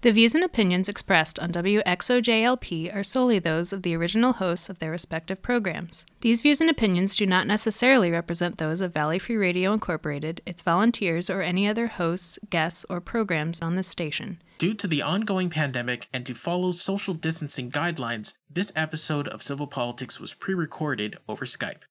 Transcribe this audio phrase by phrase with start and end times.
[0.00, 4.78] The views and opinions expressed on WXOJLP are solely those of the original hosts of
[4.78, 6.06] their respective programs.
[6.20, 10.62] These views and opinions do not necessarily represent those of Valley Free Radio Incorporated, its
[10.62, 14.40] volunteers, or any other hosts, guests, or programs on this station.
[14.58, 19.66] Due to the ongoing pandemic and to follow social distancing guidelines, this episode of Civil
[19.66, 21.82] Politics was pre recorded over Skype.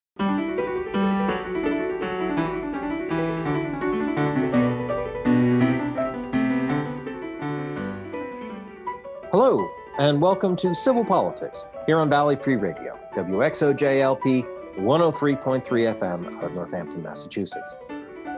[9.40, 14.44] Hello, and welcome to Civil Politics here on Valley Free Radio, WXOJLP
[14.78, 17.76] 103.3 FM out of Northampton, Massachusetts.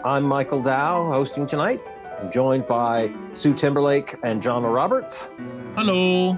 [0.04, 1.80] I'm Michael Dow, hosting tonight.
[2.20, 5.30] I'm joined by Sue Timberlake and John Roberts.
[5.76, 6.38] Hello.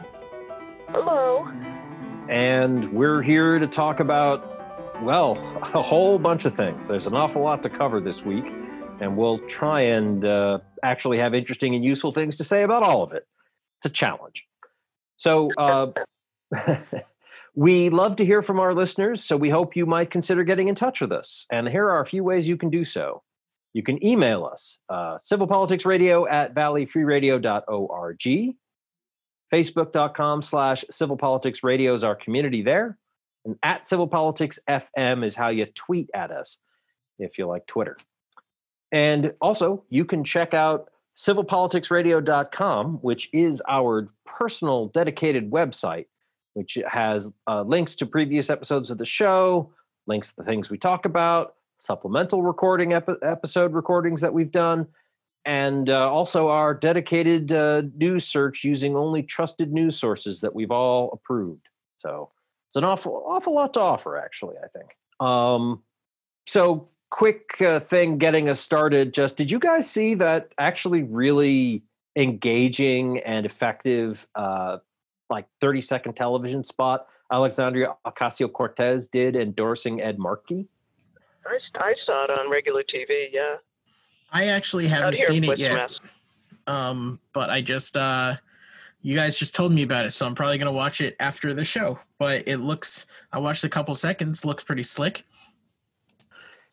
[0.89, 1.51] Hello.
[2.29, 5.39] And we're here to talk about, well,
[5.73, 6.87] a whole bunch of things.
[6.87, 8.45] There's an awful lot to cover this week,
[8.99, 13.01] and we'll try and uh, actually have interesting and useful things to say about all
[13.01, 13.25] of it.
[13.79, 14.45] It's a challenge.
[15.21, 15.91] So, uh,
[17.53, 20.73] we love to hear from our listeners, so we hope you might consider getting in
[20.73, 21.45] touch with us.
[21.51, 23.21] And here are a few ways you can do so.
[23.73, 28.55] You can email us, uh, civilpoliticsradio at valleyfreeradio.org.
[29.53, 32.97] Facebook.com slash civilpoliticsradio is our community there.
[33.45, 36.57] And at civilpoliticsfm is how you tweet at us
[37.19, 37.95] if you like Twitter.
[38.91, 40.89] And also, you can check out
[41.21, 46.07] civilpoliticsradio.com, which is our personal dedicated website,
[46.55, 49.71] which has uh, links to previous episodes of the show,
[50.07, 54.87] links to the things we talk about, supplemental recording epi- episode recordings that we've done,
[55.45, 60.71] and uh, also our dedicated uh, news search using only trusted news sources that we've
[60.71, 61.67] all approved.
[61.97, 62.31] So
[62.67, 64.55] it's an awful, awful lot to offer, actually.
[64.57, 64.95] I think.
[65.19, 65.83] Um,
[66.47, 69.13] so quick uh, thing getting us started.
[69.13, 71.83] Just did you guys see that actually really
[72.15, 74.79] engaging and effective, uh,
[75.29, 80.67] like thirty second television spot Alexandria Ocasio Cortez did endorsing Ed Markey?
[81.45, 83.27] I, I saw it on regular TV.
[83.31, 83.55] Yeah.
[84.31, 85.91] I actually haven't seen it yet.
[86.67, 88.35] Um, but I just uh
[89.03, 91.65] you guys just told me about it, so I'm probably gonna watch it after the
[91.65, 91.99] show.
[92.19, 95.25] But it looks I watched a couple seconds, looks pretty slick.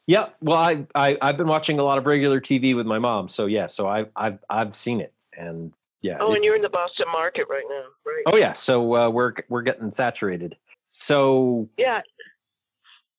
[0.08, 3.28] Yeah, well, I, I I've been watching a lot of regular TV with my mom,
[3.28, 6.16] so yeah, so I I've I've seen it, and yeah.
[6.18, 8.22] Oh, it- and you're in the Boston market right now, right?
[8.24, 10.56] oh yeah, so uh, we're we're getting saturated.
[10.84, 12.00] So Yeah.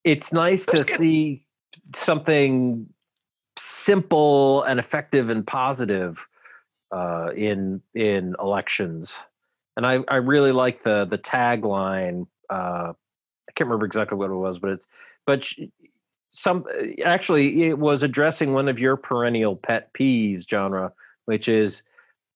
[0.04, 1.46] it's nice to see
[1.94, 2.88] something
[3.56, 6.28] simple and effective and positive
[6.92, 9.16] uh, in in elections,
[9.78, 12.26] and I I really like the the tagline.
[12.50, 14.88] Uh, I can't remember exactly what it was, but it's
[15.28, 15.48] but
[16.30, 16.64] some
[17.04, 20.94] actually it was addressing one of your perennial pet peeves genre,
[21.26, 21.84] which is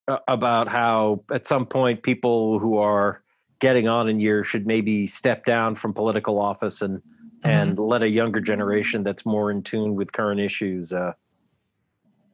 [0.07, 3.21] uh, about how at some point people who are
[3.59, 7.01] getting on in years should maybe step down from political office and
[7.43, 11.11] and let a younger generation that's more in tune with current issues uh,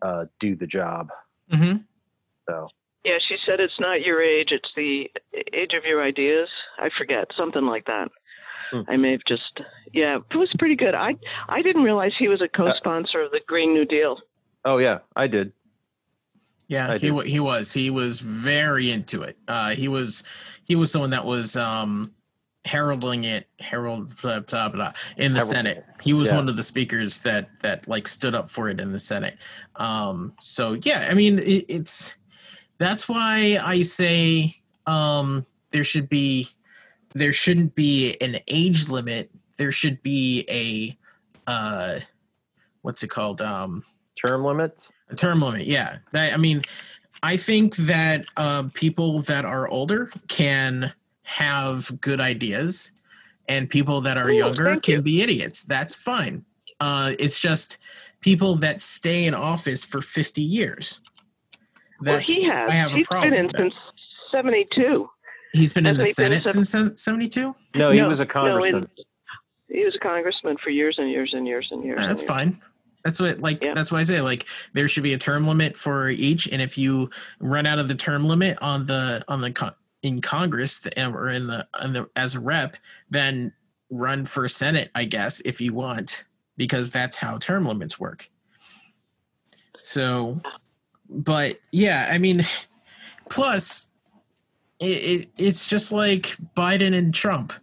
[0.01, 1.09] uh, do the job.
[1.51, 1.77] Mm-hmm.
[2.47, 2.69] So
[3.03, 5.09] Yeah, she said it's not your age, it's the
[5.53, 6.47] age of your ideas.
[6.77, 8.09] I forget, something like that.
[8.71, 8.81] Hmm.
[8.87, 9.61] I may have just
[9.93, 10.93] yeah, it was pretty good.
[10.95, 11.15] I
[11.47, 14.19] I didn't realize he was a co-sponsor of the Green New Deal.
[14.65, 15.53] oh yeah, I did.
[16.67, 17.13] Yeah, I he do.
[17.15, 19.37] wa- he was he was very into it.
[19.47, 20.23] Uh, he was
[20.63, 22.13] he was the one that was um,
[22.65, 25.85] heralding it, herald blah blah blah in the Heralding Senate.
[26.01, 26.35] He was Yeah.
[26.35, 29.37] one of the speakers that that like stood up for it in the Senate.
[29.77, 32.13] Um, so yeah, I mean it, it's
[32.77, 34.55] that's why I say
[34.85, 36.49] um, there should be
[37.13, 39.29] there shouldn't be an age limit.
[39.57, 40.97] There should be a
[41.49, 41.99] uh,
[42.81, 43.41] what's it called?
[43.41, 43.83] Um,
[44.25, 44.91] Term limits.
[45.09, 45.99] a term limit, yeah.
[46.11, 46.61] That, I mean,
[47.23, 50.93] I think that um, people that are older can
[51.23, 52.91] have good ideas,
[53.47, 55.01] and people that are Cool, younger can you.
[55.01, 55.63] be idiots.
[55.63, 56.43] That's fine.
[56.81, 57.77] Uh, it's just
[58.19, 61.01] people that stay in office for fifty years.
[62.01, 62.69] well, he has.
[62.69, 63.31] I have a problem.
[63.31, 63.73] been in since
[64.31, 65.09] '72.
[65.53, 67.55] He's been in the hasn't he been Senate sev- since seventy-two.
[67.75, 68.87] No, he No, was a no, in- congressman.
[69.69, 71.99] He was a congressman for years and years and years and years.
[71.99, 72.27] and That's years.
[72.27, 72.61] fine.
[73.03, 73.73] That's what like Yeah.
[73.73, 76.77] that's why I say like there should be a term limit for each, and if
[76.77, 77.09] you
[77.39, 81.29] run out of the term limit on the on the con- in Congress the, or
[81.29, 82.77] in the, in the as a rep,
[83.09, 83.51] then
[83.89, 86.23] run for Senate, I guess, if you want,
[86.57, 88.29] because that's how term limits work.
[89.81, 90.39] So,
[91.09, 92.45] but yeah, I mean,
[93.29, 93.87] plus
[94.79, 97.53] it, it it's just like Biden and Trump.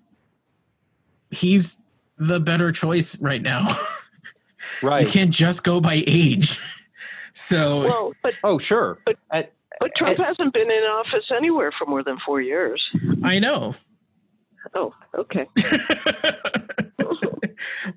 [1.30, 1.80] He's
[2.18, 3.76] the better choice right now.
[4.82, 5.06] Right.
[5.06, 6.58] You can't just go by age.
[7.34, 8.98] So Well, but Oh, sure.
[9.04, 12.82] But- At, But Trump hasn't been in office anywhere for more than four years.
[13.22, 13.74] I know.
[14.74, 15.46] Oh, okay.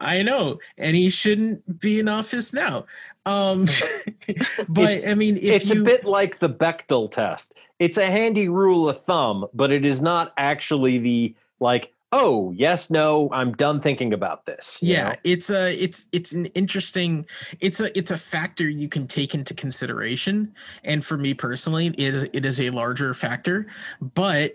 [0.02, 2.86] I know, and he shouldn't be in office now.
[3.30, 3.66] Um,
[4.70, 7.54] but It's- I mean, if it's you, a bit like the Bechdel test.
[7.80, 12.90] It's a handy rule of thumb, but it is not actually the like, oh, yes,
[12.90, 14.80] no, I'm done thinking about this.
[14.82, 15.16] yeah know?
[15.24, 17.26] it's a it's it's an interesting
[17.60, 20.54] it's a it's a factor you can take into consideration
[20.84, 23.68] and for me personally it is it is a larger factor
[24.02, 24.54] but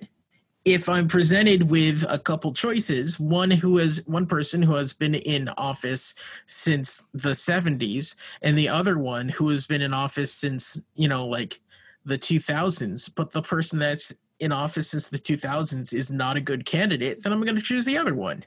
[0.65, 5.15] if i'm presented with a couple choices one who has one person who has been
[5.15, 6.15] in office
[6.47, 11.27] since the 70s and the other one who has been in office since you know
[11.27, 11.61] like
[12.05, 16.65] the 2000s but the person that's in office since the 2000s is not a good
[16.65, 18.45] candidate then i'm going to choose the other one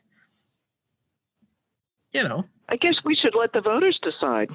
[2.14, 4.50] you know I guess we should let the voters decide.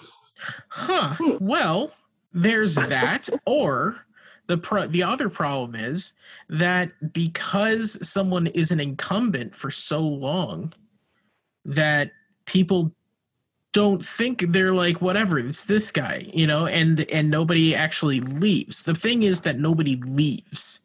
[0.68, 1.16] Huh.
[1.18, 1.36] Hmm.
[1.40, 1.92] Well,
[2.32, 3.28] there's that.
[3.46, 4.04] or
[4.52, 6.12] the pro- the other problem is
[6.50, 10.74] that because someone is an incumbent for so long,
[11.64, 12.12] that
[12.44, 12.94] people
[13.72, 18.82] don't think they're like whatever it's this guy you know and and nobody actually leaves.
[18.82, 20.80] The thing is that nobody leaves.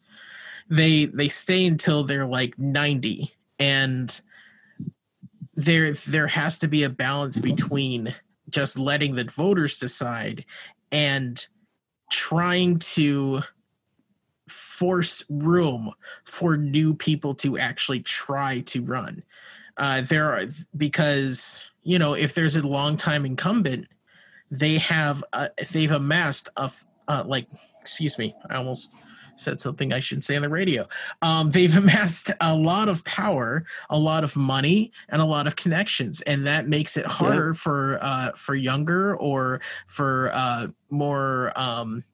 [0.70, 4.18] They they stay until they're like 90 and
[5.54, 8.14] there there has to be a balance between
[8.48, 10.46] just letting the voters decide
[10.90, 11.46] and
[12.10, 13.42] trying to
[14.78, 15.92] force room
[16.24, 19.24] for new people to actually try to run.
[19.76, 20.44] Uh, there are
[20.76, 23.86] because you know if there's a long time incumbent
[24.50, 27.46] they have uh, they've amassed a f- uh, like
[27.80, 28.92] excuse me i almost
[29.36, 30.88] said something i shouldn't say on the radio.
[31.22, 35.54] Um, they've amassed a lot of power a lot of money and a lot of
[35.54, 42.04] connections and that makes it harder for uh, for younger or for uh, more um,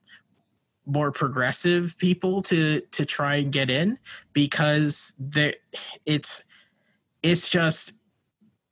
[0.86, 3.98] more progressive people to to try and get in
[4.32, 5.54] because there
[6.04, 6.44] it's
[7.22, 7.94] it's just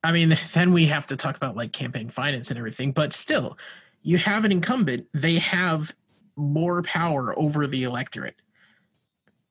[0.05, 3.56] i mean then we have to talk about like campaign finance and everything but still
[4.03, 5.94] you have an incumbent they have
[6.37, 8.37] more power over the electorate.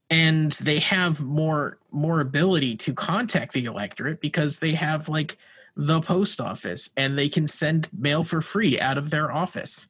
[0.10, 5.38] And they have more more ability to contact the electorate because they have like
[5.76, 9.88] the post office and they can send mail for free out of their office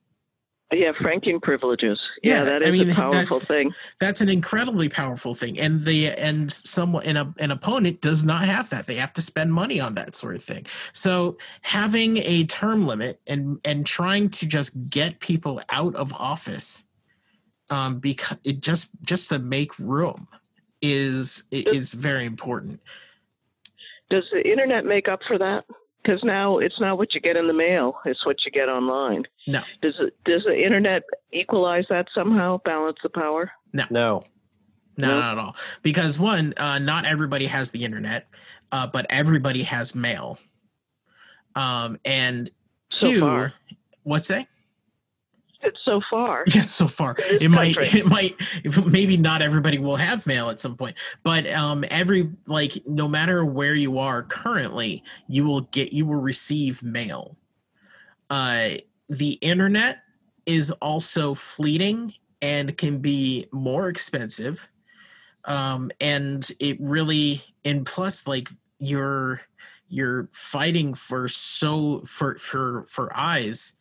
[0.72, 2.00] Yeah, franking privileges.
[2.24, 3.74] Yeah, Yeah, that I mean, a powerful that's- thing.
[4.00, 8.44] that's an incredibly powerful thing and the and someone and a, an opponent does not
[8.46, 12.46] have that they have to spend money on that sort of thing so having a
[12.46, 16.86] term limit and and trying to just get people out of office
[17.70, 20.28] um because it just just to make room
[20.82, 22.80] is is very important
[24.10, 25.66] Does the internet make up for that?
[26.04, 29.24] Because now it's not what you get in the mail; it's what you get online.
[29.48, 29.62] No.
[29.82, 30.16] Does it?
[30.26, 32.60] Does the internet equalize that somehow?
[32.66, 33.52] Balance the power?
[33.74, 33.86] No.
[33.92, 34.24] No,
[34.98, 35.08] No?
[35.20, 35.56] not at all.
[35.84, 38.28] Because one, uh, not everybody has the internet,
[38.72, 40.38] uh, but everybody has mail.
[41.56, 42.50] Um, and
[42.90, 43.54] two, far.
[44.04, 44.48] what's that?
[45.64, 46.46] It's so far.
[46.54, 48.36] Yes, so far it might it might
[48.86, 53.46] maybe not everybody will have mail at some point, but um, every like no matter
[53.46, 57.38] where you are currently, you will get you will receive mail.
[58.30, 58.72] Uh,
[59.10, 60.04] the internet
[60.46, 64.70] is also fleeting and can be more expensive,
[65.46, 69.42] um, and it really and plus like you're
[69.90, 73.74] you're fighting for so for for for eyes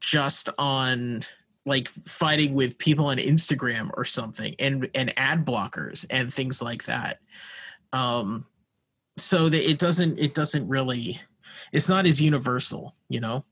[0.00, 1.24] just on
[1.66, 6.84] like fighting with people on Instagram or something and and ad blockers and things like
[6.84, 7.18] that.
[7.92, 8.46] Um
[9.18, 11.20] so that it doesn't it doesn't really
[11.72, 13.44] it's not as universal, you know.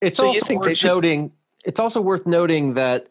[0.00, 1.32] It's So also worth should- noting.
[1.64, 3.08] It's also worth noting that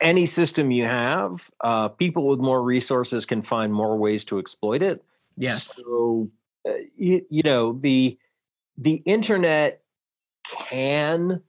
[0.00, 4.82] any system you have, uh, people with more resources can find more ways to exploit
[4.82, 5.02] it.
[5.36, 5.76] Yes.
[5.76, 6.30] So,
[6.68, 8.18] uh, you, you know the
[8.78, 9.81] the internet
[10.44, 11.42] can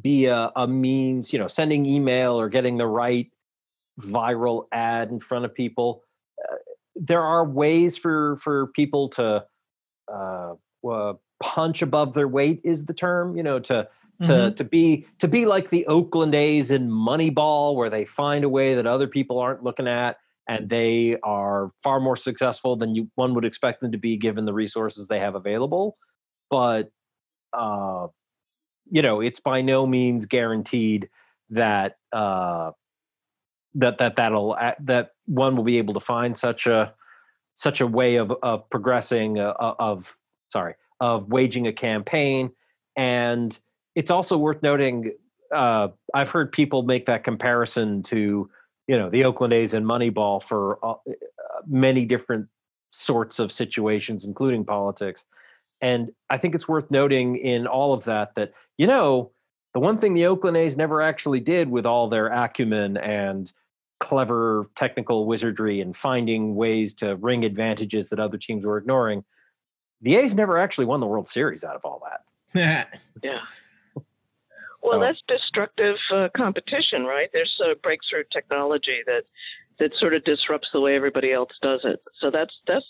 [0.00, 1.32] be a, a means.
[1.32, 3.30] You know, sending email or getting the right
[4.00, 6.02] viral ad in front of people.
[6.42, 6.56] Uh,
[6.94, 9.44] there are ways for for people to
[10.12, 10.54] uh,
[10.88, 12.60] uh, punch above their weight.
[12.64, 13.36] Is the term?
[13.36, 13.88] You know to
[14.22, 14.56] to Mhm.
[14.56, 18.74] to be to be like the Oakland A's in Moneyball, where they find a way
[18.74, 20.16] that other people aren't looking at,
[20.48, 24.46] and they are far more successful than you one would expect them to be given
[24.46, 25.98] the resources they have available.
[26.48, 26.90] But
[27.52, 28.06] uh,
[28.90, 31.08] you know, it's by no means guaranteed
[31.50, 32.72] that uh,
[33.74, 36.94] that that that'll that one will be able to find such a
[37.54, 40.16] such a way of of progressing uh, of
[40.50, 42.50] sorry of waging a campaign
[42.96, 43.60] and
[43.94, 45.12] it's also worth noting
[45.54, 48.50] uh, I've heard people make that comparison to
[48.86, 50.94] you know the Oakland A's and Moneyball for uh,
[51.66, 52.48] many different
[52.88, 55.24] sorts of situations, including politics.
[55.80, 59.32] And I think it's worth noting in all of that that you know
[59.74, 63.52] the one thing the Oakland A's never actually did with all their acumen and
[64.00, 69.24] clever technical wizardry and finding ways to wring advantages that other teams were ignoring.
[70.02, 72.88] The A's never actually won the World Series out of all that.
[73.22, 73.40] yeah.
[74.82, 77.28] Well, that's destructive uh, competition, right?
[77.32, 79.24] There's a breakthrough technology that
[79.78, 82.00] that sort of disrupts the way everybody else does it.
[82.20, 82.86] So that's that's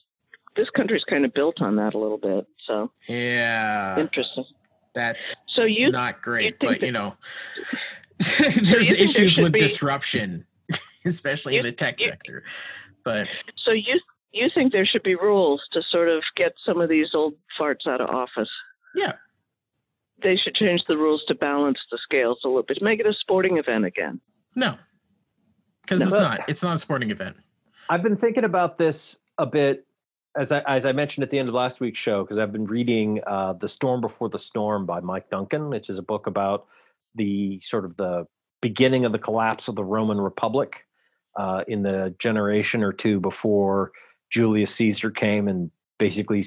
[0.56, 2.46] this country's kind of built on that a little bit.
[2.66, 4.44] So yeah, interesting.
[4.94, 7.14] That's so you not great, you but that, you know,
[8.62, 10.46] there's you issues there with be, disruption,
[11.04, 12.44] especially you, in the tech sector.
[13.04, 13.28] But
[13.64, 14.00] so you
[14.32, 17.86] you think there should be rules to sort of get some of these old farts
[17.86, 18.48] out of office?
[18.94, 19.14] Yeah,
[20.22, 22.78] they should change the rules to balance the scales a little bit.
[22.80, 24.20] Make it a sporting event again.
[24.54, 24.76] No,
[25.82, 26.40] because no, it's not.
[26.48, 27.36] It's not a sporting event.
[27.88, 29.86] I've been thinking about this a bit
[30.36, 32.66] as I, as I mentioned at the end of last week's show, because I've been
[32.66, 36.66] reading uh, "The Storm Before the Storm" by Mike Duncan, which is a book about
[37.14, 38.26] the sort of the
[38.60, 40.86] beginning of the collapse of the Roman Republic
[41.36, 43.92] uh, in the generation or two before
[44.30, 46.42] Julius Caesar came and basically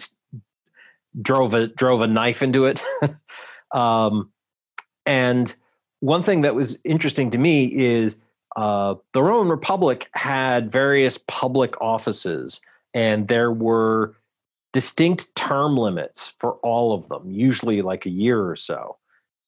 [1.22, 2.82] drove a drove a knife into it.
[3.72, 4.32] Um,
[5.06, 5.54] and
[6.00, 8.18] one thing that was interesting to me is
[8.56, 12.62] uh, the Roman Republic had various public offices,
[12.94, 14.16] and there were
[14.74, 18.98] distinct term limits for all of them, usually like a year or so.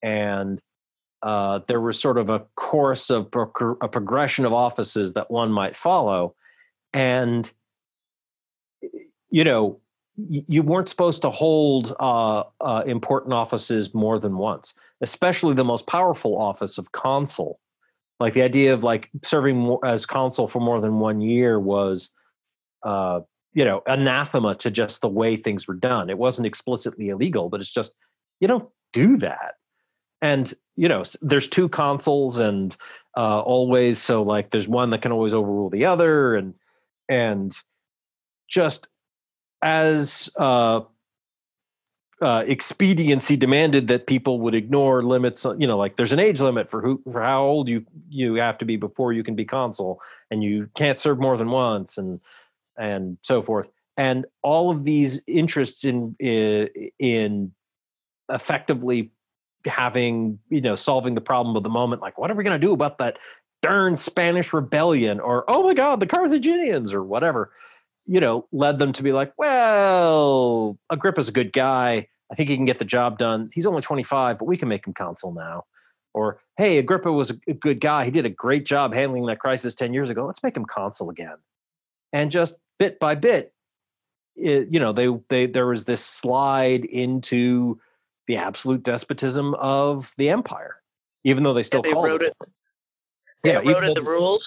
[0.01, 0.59] And
[1.21, 3.27] uh, there was sort of a course of
[3.81, 6.35] a progression of offices that one might follow.
[6.93, 7.51] And,
[9.29, 9.79] you know,
[10.15, 15.87] you weren't supposed to hold uh, uh, important offices more than once, especially the most
[15.87, 17.59] powerful office of consul.
[18.19, 22.11] Like the idea of like serving as consul for more than one year was,
[22.83, 23.21] uh,
[23.53, 26.09] you know, anathema to just the way things were done.
[26.09, 27.95] It wasn't explicitly illegal, but it's just
[28.39, 29.55] you don't do that.
[30.21, 32.75] And you know, there's two consuls, and
[33.17, 36.53] uh, always so like there's one that can always overrule the other, and
[37.09, 37.55] and
[38.47, 38.87] just
[39.61, 40.81] as uh,
[42.21, 45.43] uh, expediency demanded that people would ignore limits.
[45.43, 48.57] You know, like there's an age limit for who for how old you you have
[48.59, 52.21] to be before you can be consul, and you can't serve more than once, and
[52.81, 53.69] and so forth.
[53.97, 57.51] And all of these interests in in
[58.29, 59.11] effectively
[59.65, 62.67] having you know solving the problem of the moment, like what are we going to
[62.67, 63.17] do about that
[63.61, 67.51] darn Spanish rebellion, or oh my God, the Carthaginians, or whatever
[68.05, 72.07] you know, led them to be like, well, Agrippa's a good guy.
[72.31, 73.49] I think he can get the job done.
[73.53, 75.65] He's only 25, but we can make him consul now.
[76.13, 78.05] Or, hey, Agrippa was a good guy.
[78.05, 80.25] He did a great job handling that crisis 10 years ago.
[80.25, 81.35] Let's make him consul again.
[82.13, 83.53] And just bit by bit,
[84.35, 87.79] it, you know, they they there was this slide into
[88.27, 90.77] the absolute despotism of the empire,
[91.23, 92.33] even though they still yeah, they wrote it.
[92.41, 92.49] it.
[93.43, 94.43] They yeah, wrote the rules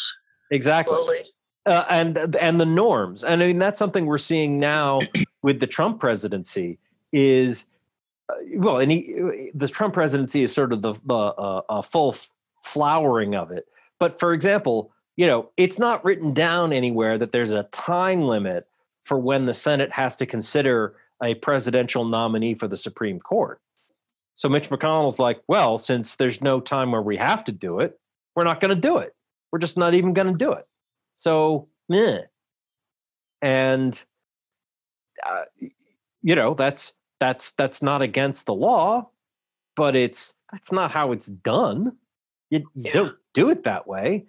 [0.50, 1.25] exactly.
[1.66, 3.25] Uh, and and the norms.
[3.25, 5.00] And I mean that's something we're seeing now
[5.42, 6.78] with the Trump presidency
[7.12, 7.66] is
[8.28, 12.33] uh, well, and he, the Trump presidency is sort of the the uh, full f-
[12.62, 13.66] flowering of it.
[13.99, 18.66] But for example, you know, it's not written down anywhere that there's a time limit
[19.02, 23.61] for when the Senate has to consider a presidential nominee for the Supreme Court.
[24.35, 27.99] So Mitch McConnell's like, well, since there's no time where we have to do it,
[28.35, 29.14] we're not going to do it.
[29.52, 30.66] We're just not even going to do it.
[31.14, 32.23] So, meh.
[33.40, 34.02] And
[35.25, 35.42] uh,
[36.23, 39.11] you know, that's that's that's not against the law,
[39.76, 41.97] but it's that's not how it's done.
[42.50, 42.92] You, you yeah.
[42.92, 44.25] don't do it that way.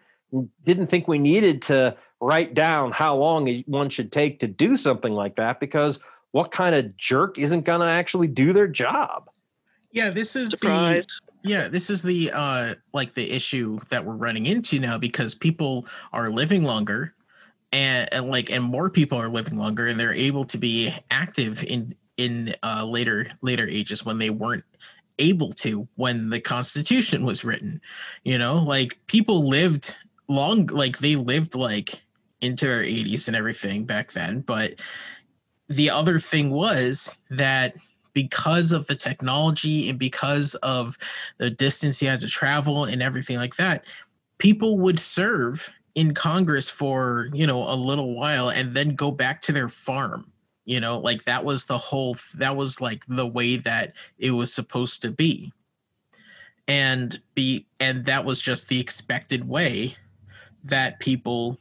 [0.63, 5.13] Didn't think we needed to write down how long one should take to do something
[5.13, 6.00] like that because
[6.32, 9.30] what kind of jerk isn't going to actually do their job?
[9.92, 11.04] Yeah, this is Surprise.
[11.04, 15.36] the yeah, this is the uh like the issue that we're running into now because
[15.36, 17.13] people are living longer
[17.72, 21.63] and, and like and more people are living longer and they're able to be active
[21.63, 24.65] in in uh later later ages when they weren't
[25.20, 27.80] able to when the constitution was written.
[28.24, 29.96] You know, like people lived
[30.27, 32.03] long like they lived like
[32.41, 34.75] into their 80s and everything back then, but
[35.70, 37.75] the other thing was that
[38.13, 40.98] because of the technology and because of
[41.38, 43.86] the distance he had to travel and everything like that,
[44.38, 49.41] people would serve in Congress for, you know, a little while and then go back
[49.41, 50.32] to their farm.
[50.65, 54.53] You know, like that was the whole, that was like the way that it was
[54.53, 55.51] supposed to be.
[56.67, 59.96] and be and that was just the expected way
[60.65, 61.57] that people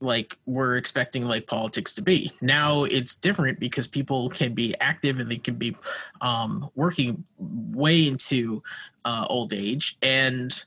[0.00, 2.32] like were expecting like politics to be.
[2.40, 5.76] Now it's different because people can be active and they can be
[6.20, 8.62] um, working way into
[9.04, 10.64] uh, old age and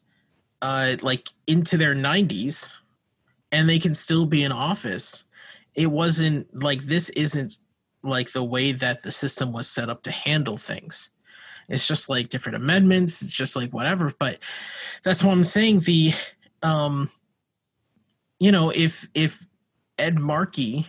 [0.61, 2.75] uh, like into their 90s
[3.51, 5.23] and they can still be in office.
[5.75, 7.59] It wasn't like this isn't
[8.03, 11.11] like the way that the system was set up to handle things.
[11.69, 13.21] It's just like different amendments.
[13.21, 14.11] It's just like whatever.
[14.17, 14.39] But
[15.03, 15.81] that's what i'm saying.
[15.81, 16.13] The
[16.63, 17.09] um
[18.41, 19.45] you know, if if
[19.99, 20.87] Ed Markey,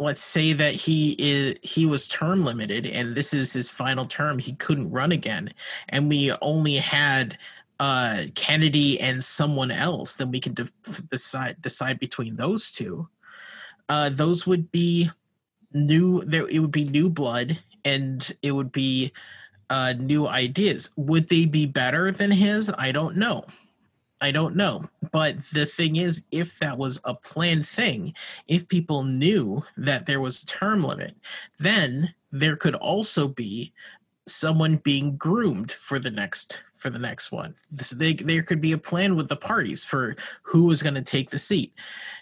[0.00, 4.40] let's say that he is he was term limited and this is his final term,
[4.40, 5.54] he couldn't run again,
[5.88, 7.38] and we only had
[7.78, 10.68] uh Kennedy and someone else, then we can de-
[11.12, 13.08] decide decide between those two.
[13.88, 15.12] Uh, those would be
[15.72, 16.24] new.
[16.24, 19.12] There, it would be new blood, and it would be
[19.70, 20.90] uh, new ideas.
[20.96, 22.68] Would they be better than his?
[22.76, 23.44] I don't know.
[24.20, 24.88] I don't know.
[25.12, 28.14] But the thing is, if that was a planned thing,
[28.48, 31.14] if people knew that there was a term limit,
[31.58, 33.72] then there could also be
[34.26, 37.54] someone being groomed for the next for the next one.
[37.70, 41.02] This, they, there could be a plan with the parties for who is going to
[41.02, 41.72] take the seat.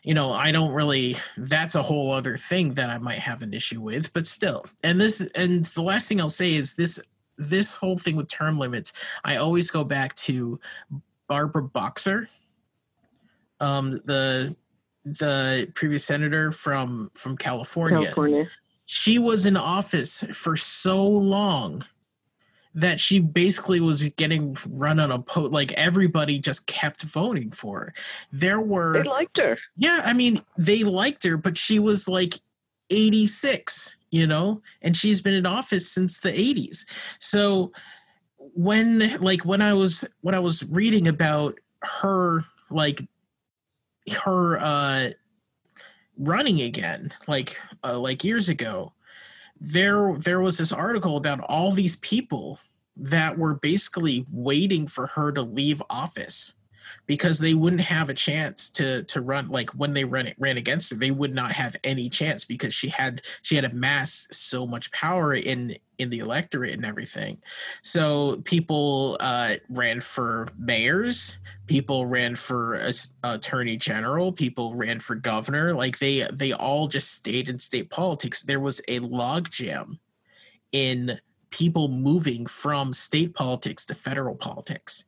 [0.04, 1.16] You know, I don't really.
[1.36, 4.66] That's a whole other thing that I might have an issue with, but still.
[4.84, 7.00] And this and the last thing I'll say is this
[7.38, 8.92] this whole thing with term limits.
[9.24, 10.60] I always go back to
[11.32, 12.28] Barbara Boxer,
[13.58, 14.54] um, the
[15.02, 18.02] the previous senator from from California.
[18.02, 18.50] California.
[18.84, 21.84] She was in office for so long
[22.74, 27.78] that she basically was getting run on a po like everybody just kept voting for
[27.80, 27.94] her.
[28.30, 29.56] There were They liked her.
[29.78, 32.40] yeah, I mean they liked her, but she was like
[32.90, 36.80] 86, you know, and she's been in office since the 80s.
[37.20, 37.72] So
[38.54, 43.06] when like when I was when I was reading about her like
[44.24, 45.10] her uh
[46.18, 48.92] running again like uh, like years ago
[49.60, 52.58] there there was this article about all these people
[52.96, 56.54] that were basically waiting for her to leave office
[57.06, 60.90] because they wouldn't have a chance to to run like when they ran ran against
[60.90, 64.90] her they would not have any chance because she had she had amassed so much
[64.92, 67.38] power in in the electorate and everything.
[67.82, 75.14] So people uh ran for mayors people ran for as attorney general people ran for
[75.14, 78.42] governor like they they all just stayed in state politics.
[78.42, 79.98] There was a logjam
[80.72, 85.04] in people moving from state politics to federal politics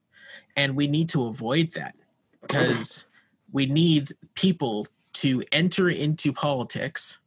[0.56, 1.94] and we need to avoid that
[2.42, 3.06] because
[3.52, 7.20] we need people to enter into politics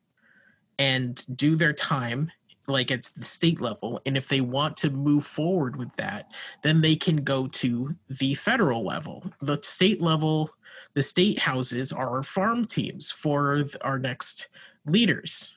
[0.77, 2.31] and do their time
[2.67, 6.29] like at the state level and if they want to move forward with that
[6.63, 9.23] then they can go to the federal level.
[9.41, 10.51] The state level
[10.93, 14.49] the state houses are our farm teams for our next
[14.85, 15.56] leaders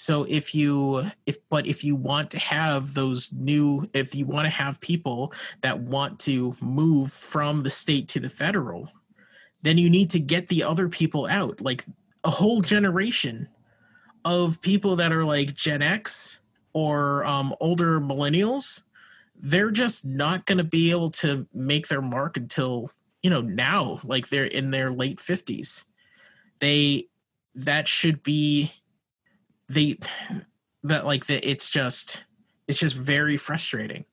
[0.00, 4.46] so if you if but if you want to have those new if you want
[4.46, 8.88] to have people that want to move from the state to the federal,
[9.62, 11.60] then you need to get the other people out.
[11.60, 11.84] Like
[12.24, 13.48] a whole generation
[14.24, 16.40] of people that are like Gen X
[16.72, 18.82] or um, older millennials,
[19.36, 22.90] they're just not going to be able to make their mark until
[23.22, 25.84] you know now, like they're in their late fifties.
[26.58, 27.08] They
[27.54, 28.72] that should be
[29.70, 29.98] they
[30.82, 32.24] that like that it's just
[32.68, 34.04] it's just very frustrating.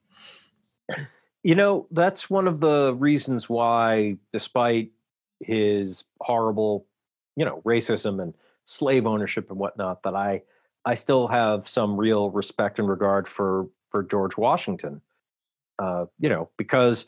[1.44, 4.92] You know that's one of the reasons why despite
[5.40, 6.86] his horrible
[7.36, 8.34] you know racism and
[8.66, 10.42] slave ownership and whatnot that i
[10.84, 15.00] i still have some real respect and regard for for george washington.
[15.78, 17.06] Uh you know because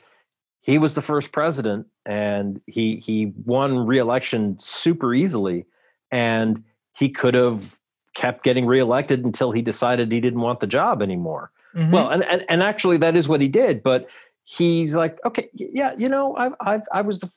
[0.62, 5.65] he was the first president and he he won re-election super easily
[6.12, 6.63] and
[6.95, 7.79] he could have
[8.15, 11.52] kept getting reelected until he decided he didn't want the job anymore.
[11.76, 11.91] Mm-hmm.
[11.91, 14.08] Well, and, and and actually that is what he did, but
[14.43, 17.32] he's like, okay, yeah, you know, I I I was the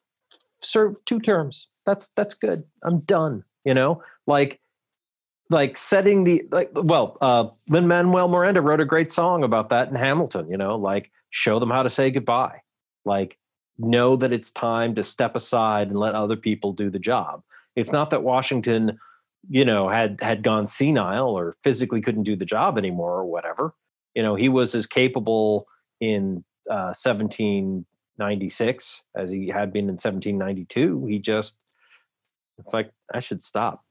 [0.62, 1.68] served two terms.
[1.84, 2.64] That's that's good.
[2.82, 3.44] I'm done.
[3.64, 4.60] You know, like
[5.50, 9.88] like setting the like well, uh Lin Manuel Miranda wrote a great song about that
[9.88, 12.60] in Hamilton, you know, like show them how to say goodbye.
[13.04, 13.36] Like
[13.78, 17.42] know that it's time to step aside and let other people do the job.
[17.76, 18.98] It's not that Washington
[19.48, 23.74] you know had had gone senile or physically couldn't do the job anymore or whatever
[24.14, 25.66] you know he was as capable
[26.00, 31.58] in uh, 1796 as he had been in 1792 he just
[32.58, 33.84] it's like i should stop.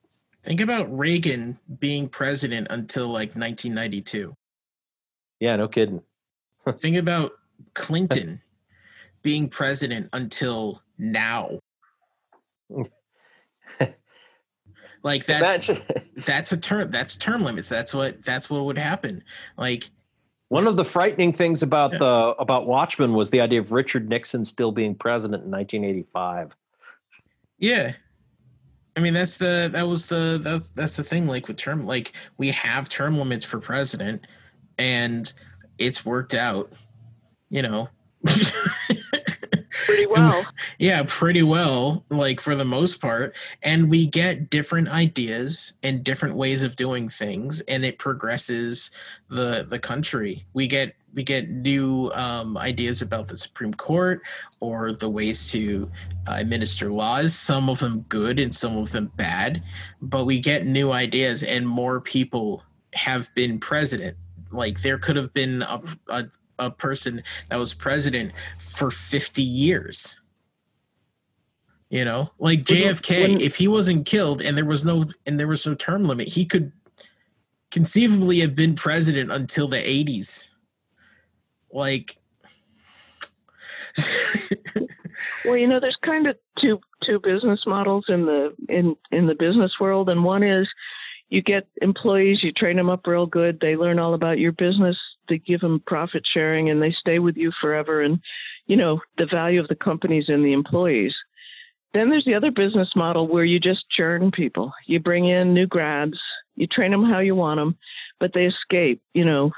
[0.44, 4.36] Think about reagan being president until like 1992
[5.40, 6.02] yeah no kidding.
[6.78, 7.34] Think about
[7.74, 8.42] Clinton
[9.22, 11.60] being president until now.
[15.04, 15.86] like that's Imagine-
[16.18, 17.70] that's a term that's term limits.
[17.70, 19.24] That's what that's what would happen.
[19.58, 19.90] Like
[20.50, 22.00] One of the frightening things about Yeah.
[22.00, 26.56] the about Watchmen was the idea of Richard Nixon still being president in 1985.
[27.58, 27.94] Yeah.
[28.96, 32.12] I mean that's the that was the that's that's the thing like with term like
[32.38, 34.28] we have term limits for president
[34.78, 35.32] and
[35.78, 36.74] it's worked out,
[37.50, 37.90] you know.
[39.86, 40.46] Pretty well.
[40.80, 46.36] yeah, pretty well like for the most part and we get different ideas and different
[46.36, 48.92] ways of doing things and it progresses
[49.30, 50.46] the the country.
[50.54, 54.22] We get we get new um, ideas about the Supreme Court
[54.60, 55.92] or the ways to
[56.28, 59.64] uh, administer laws, some of them good and some of them bad,
[60.02, 64.18] but we get new ideas and more people have been president.
[64.52, 66.26] Like there could have been a, a,
[66.62, 70.18] a person that was president for 50 years.
[71.90, 75.48] You know, like JFK, wouldn't- if he wasn't killed and there was no and there
[75.48, 76.72] was no term limit, he could
[77.70, 80.50] conceivably have been president until the 80s.
[81.70, 82.16] Like
[85.46, 89.36] Well, you know, there's kind of two two business models in the in in the
[89.36, 90.68] business world, and one is
[91.30, 94.98] you get employees, you train them up real good, they learn all about your business,
[95.32, 98.02] they give them profit sharing, and they stay with you forever.
[98.02, 98.20] And
[98.68, 101.16] you know, the value of the companies and the employees.
[101.94, 104.72] Then there's the other business model where you just churn people.
[104.86, 106.18] You bring in new grads,
[106.56, 107.76] you train them how you want them,
[108.20, 109.02] but they escape.
[109.14, 109.52] You know,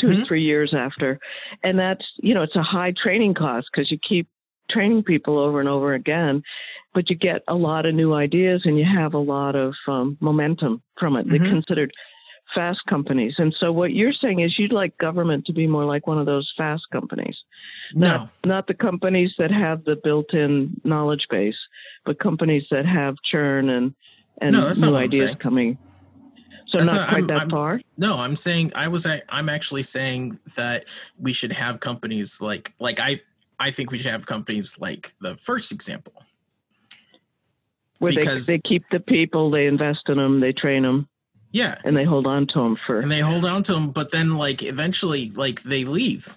[0.00, 0.26] 2 or Mhm.
[0.26, 1.18] three years after,
[1.62, 4.28] and that's you know it's a high training cost because you keep
[4.70, 6.42] training people over and over again,
[6.94, 10.16] but you get a lot of new ideas and you have a lot of um,
[10.20, 11.28] momentum from it.
[11.28, 11.50] They're Mhm.
[11.50, 11.92] considered
[12.54, 16.06] fast companies, and so what you're saying is you'd like government to be more like
[16.06, 17.36] one of those fast companies,
[17.94, 18.28] no.
[18.44, 21.56] not the companies that have the built-in knowledge base,
[22.04, 23.94] but companies that have churn and
[24.40, 25.78] and No, new ideas coming.
[26.68, 27.80] So That's not, not- quite I'm- that I'm- far.
[27.96, 30.84] No, I'm saying I was ac- I'm actually saying that
[31.18, 33.22] we should have companies like like I
[33.58, 36.12] I think we should have companies like the first example.
[37.98, 41.08] Where because- they they keep the people, they invest in them, they train them,
[41.56, 43.00] Yeah, and they hold on to them for.
[43.00, 46.36] and they hold on to them, but then like eventually like they leave.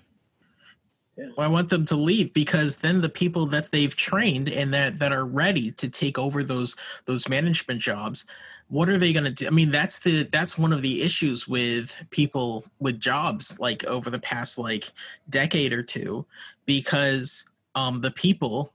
[1.18, 5.00] Well, I want them to leave because then the people that they've trained and that
[5.00, 8.26] that are ready to take over those those management jobs,
[8.70, 9.46] what are they going to do?
[9.46, 14.10] I mean, that's the that's one of the issues with people with jobs like over
[14.10, 14.94] the past like
[15.30, 16.26] decade or two
[16.66, 17.44] because
[17.76, 18.72] um the people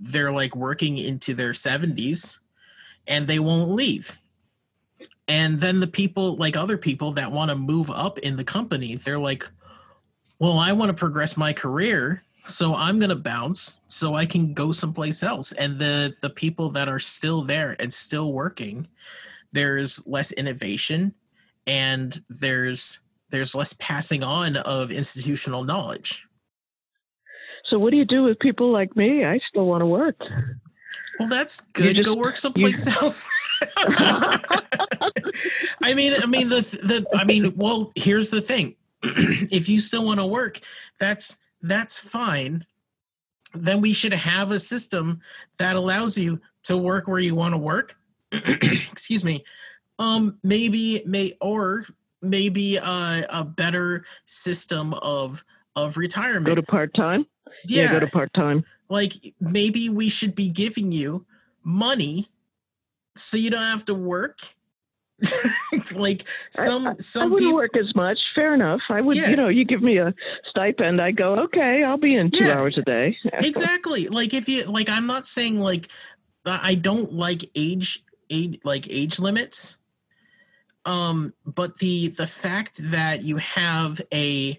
[0.00, 2.38] they're like working into their 70s
[3.06, 4.18] and they won't leave.
[5.28, 8.96] And then the people like other people that want to move up in the company,
[8.96, 9.48] they're like
[10.42, 14.54] well, I want to progress my career, so I'm going to bounce so I can
[14.54, 15.52] go someplace else.
[15.52, 18.88] And the the people that are still there and still working,
[19.52, 21.14] there's less innovation
[21.64, 22.98] and there's
[23.30, 26.26] there's less passing on of institutional knowledge.
[27.70, 29.24] So what do you do with people like me?
[29.24, 30.16] I still want to work.
[31.22, 31.96] Well, that's good.
[31.96, 33.28] just- Go work someplace else.
[35.82, 38.76] I mean, I mean the the I mean, well, here's the thing.
[39.02, 40.60] if you still want to work,
[40.98, 42.64] that's that's fine.
[43.54, 45.20] Then we should have a system
[45.58, 47.96] that allows you to work where you want to work.
[48.32, 49.44] Excuse me.
[49.98, 51.84] Um maybe may or
[52.22, 55.44] maybe a, a better system of
[55.76, 56.46] of retirement.
[56.46, 57.26] Go to part time.
[57.66, 57.92] Yeah.
[57.92, 58.64] go to part time.
[58.92, 61.24] Like maybe we should be giving you
[61.64, 62.28] money
[63.16, 64.38] so you don't have to work
[65.94, 68.18] like some I some wouldn't people work as much.
[68.34, 68.80] Fair enough.
[68.90, 69.16] I would.
[69.16, 69.30] Yeah.
[69.30, 70.12] You know, you give me a
[70.50, 72.58] stipend, I go, okay, I'll be in two Yeah.
[72.58, 73.16] hours a day.
[73.34, 75.88] exactly like if you like i'm not saying like
[76.44, 79.78] i don't like age age like age limits
[80.84, 84.58] um but the the fact that you have a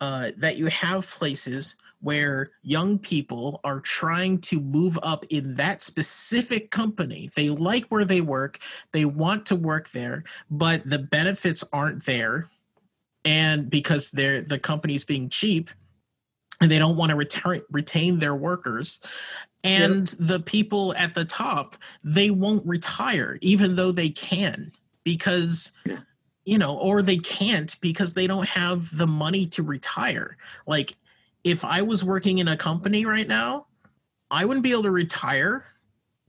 [0.00, 5.82] uh that you have places where young people are trying to move up in that
[5.82, 7.30] specific company.
[7.34, 8.58] They like where they work.
[8.92, 12.48] They want to work there but the benefits aren't there.
[13.24, 15.70] And because they're the company's being cheap
[16.60, 19.00] and they don't want to return, retain their workers.
[19.62, 24.72] And the people at the top they won't retire even though they can
[25.04, 26.00] because Yeah.
[26.44, 30.36] you know or they can't because they don't have the money to retire.
[30.66, 30.96] Like
[31.44, 33.66] if i was working in a company right now
[34.30, 35.64] i wouldn't be able to retire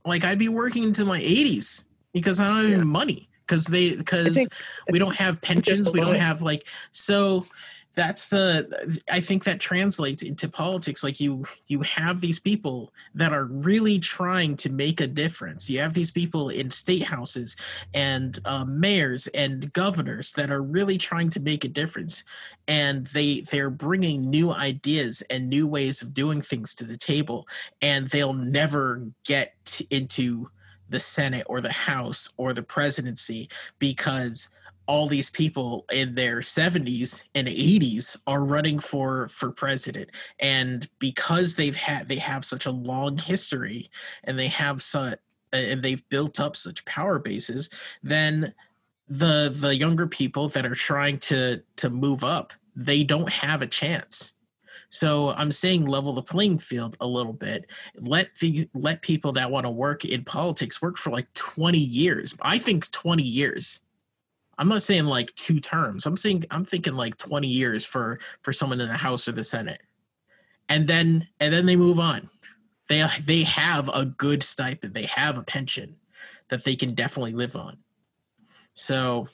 [0.04, 2.76] like i'd be working into my 80s because i don't have Yeah.
[2.76, 4.38] any money because they because
[4.90, 7.46] we don't have pensions we don't have like so
[7.96, 11.02] that's the i think that translates into politics.
[11.02, 15.68] Like you you have these people that are really trying to make a difference.
[15.68, 17.56] You have these people in state houses
[17.94, 22.22] and uh, mayors and governors that are really trying to make a difference.
[22.68, 27.48] And they they're bringing new ideas and new ways of doing things to the table.
[27.80, 30.50] And they'll never get into
[30.88, 34.48] the senate or the house or the presidency because
[34.86, 40.10] all these people in their 70s and 80s are running for for president.
[40.38, 43.90] And because they've had they have such a long history
[44.24, 45.18] and they have such
[45.52, 47.70] and they've built up such power bases
[48.02, 48.52] then
[49.08, 53.66] the the younger people that are trying to to move up they don't have a
[53.66, 54.32] chance.
[54.88, 57.66] So i'm saying level the playing field a little bit.
[57.96, 62.36] Let the let people that want to work in politics work for like 20 years.
[62.40, 63.80] I think 20 years
[64.58, 66.06] I'm not saying like two terms.
[66.06, 69.44] I'm saying I'm thinking like 20 years for for someone in the House or the
[69.44, 69.82] Senate,
[70.68, 72.30] and then and then they move on.
[72.88, 74.94] They they have a good stipend.
[74.94, 75.96] They have a pension
[76.48, 77.78] that they can definitely live on.
[78.74, 79.28] So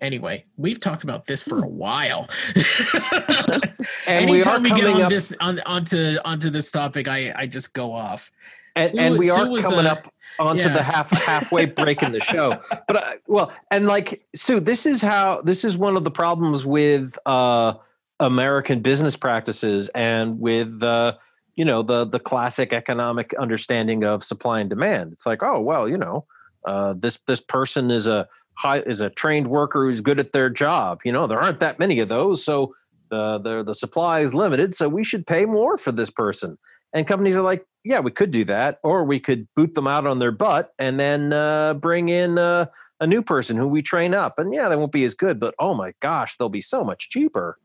[0.00, 2.28] anyway, we've talked about this for a while.
[2.54, 3.74] and
[4.06, 7.72] Anytime we, we get on up, this on onto onto this topic, I I just
[7.72, 8.30] go off.
[8.76, 10.72] And, Sue, and we Sue are coming a, up onto yeah.
[10.74, 12.60] the half halfway break in the show.
[12.86, 16.66] But uh, well, and like Sue, this is how this is one of the problems
[16.66, 17.74] with uh,
[18.20, 21.16] American business practices and with uh,
[21.54, 25.12] you know the the classic economic understanding of supply and demand.
[25.12, 26.26] It's like, oh well, you know,
[26.66, 30.50] uh, this this person is a high is a trained worker who's good at their
[30.50, 31.00] job.
[31.04, 32.74] You know, there aren't that many of those, so
[33.10, 34.74] the the the supply is limited.
[34.74, 36.58] So we should pay more for this person.
[36.92, 40.06] And companies are like, yeah, we could do that, or we could boot them out
[40.06, 42.66] on their butt and then uh, bring in uh,
[43.00, 44.40] a new person who we train up.
[44.40, 47.10] And yeah, they won't be as good, but oh my gosh, they'll be so much
[47.10, 47.58] cheaper.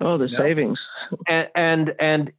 [0.00, 0.80] Oh, the savings.
[1.28, 2.32] And, and and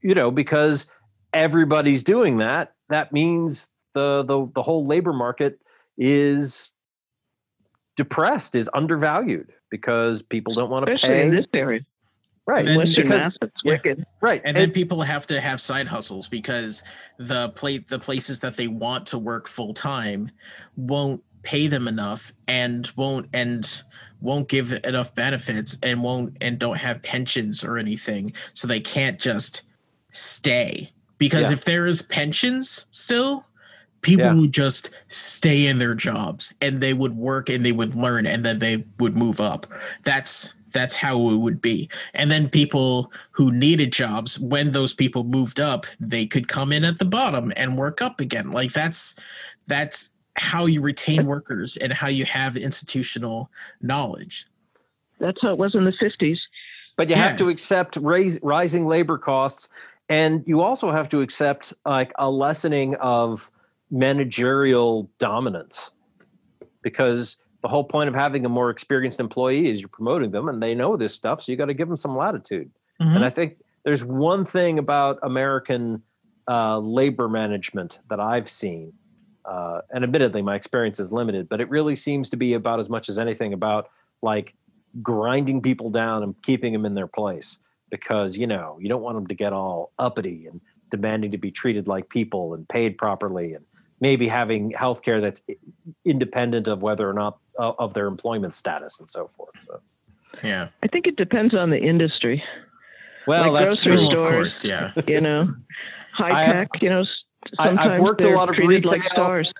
[0.00, 0.86] you know because
[1.34, 5.60] everybody's doing that, that means the the the whole labor market
[5.98, 6.72] is
[7.96, 11.80] depressed, is undervalued because people don't want to pay in this area.
[12.46, 12.66] Right.
[12.66, 14.04] Then, because, it's yeah, wicked.
[14.20, 14.40] Right.
[14.44, 16.82] And, and, then people have to have side hustles because
[17.18, 20.30] the plate the places that they want to work full time
[20.76, 23.82] won't pay them enough and won't and
[24.20, 28.32] won't give enough benefits and won't and don't have pensions or anything.
[28.54, 29.62] So they can't just
[30.12, 30.92] stay.
[31.18, 31.52] Because yeah.
[31.52, 33.46] if there is pensions still,
[34.00, 34.34] people yeah.
[34.34, 38.44] would just stay in their jobs and they would work and they would learn and
[38.44, 39.66] then they would move up.
[40.04, 41.88] That's that's how it would be.
[42.14, 46.84] And then people who needed jobs, when those people moved up, they could come in
[46.84, 48.50] at the bottom and work up again.
[48.50, 49.14] Like that's
[49.66, 54.46] that's how you retain workers and how you have institutional knowledge.
[55.18, 56.38] That's how it was in the 50s.
[56.96, 57.28] But you yeah.
[57.28, 59.68] have to accept raise, rising labor costs
[60.12, 63.50] and you also have to accept like a lessening of
[63.90, 65.90] managerial dominance
[66.82, 70.62] because the whole point of having a more experienced employee is you're promoting them and
[70.62, 72.70] they know this stuff so you got to give them some latitude
[73.00, 73.16] mm-hmm.
[73.16, 76.02] and i think there's one thing about american
[76.48, 78.92] uh, labor management that i've seen
[79.44, 82.88] uh, and admittedly my experience is limited but it really seems to be about as
[82.88, 83.88] much as anything about
[84.22, 84.54] like
[85.02, 87.58] grinding people down and keeping them in their place
[87.90, 91.50] because you know you don't want them to get all uppity and demanding to be
[91.50, 93.64] treated like people and paid properly and
[94.02, 95.42] maybe having health care that's
[96.04, 99.54] independent of whether or not uh, of their employment status and so forth.
[99.66, 99.80] So,
[100.42, 102.42] yeah, I think it depends on the industry.
[103.28, 104.64] Well, like that's true, stores, of course.
[104.64, 105.54] Yeah, you know,
[106.12, 106.68] high tech.
[106.82, 107.04] You know,
[107.54, 108.98] sometimes I, have worked a lot of retail.
[108.98, 109.50] Like stars.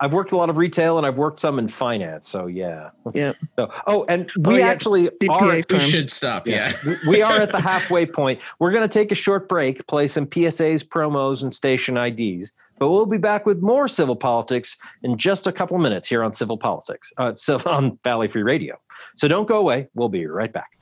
[0.00, 2.28] I've worked a lot of retail and I've worked some in finance.
[2.28, 2.90] So yeah.
[3.14, 3.32] Yeah.
[3.56, 4.68] So, oh, and we oh, yeah.
[4.68, 5.60] actually are.
[5.68, 6.46] We should stop.
[6.46, 6.72] Yeah.
[6.86, 6.94] yeah.
[7.08, 8.40] we are at the halfway point.
[8.60, 12.52] We're going to take a short break, play some PSAs, promos, and station IDs.
[12.78, 16.32] But we'll be back with more civil politics in just a couple minutes here on
[16.32, 17.32] Civil Politics, uh,
[17.66, 18.78] on Valley Free Radio.
[19.16, 19.88] So don't go away.
[19.94, 20.78] We'll be right back.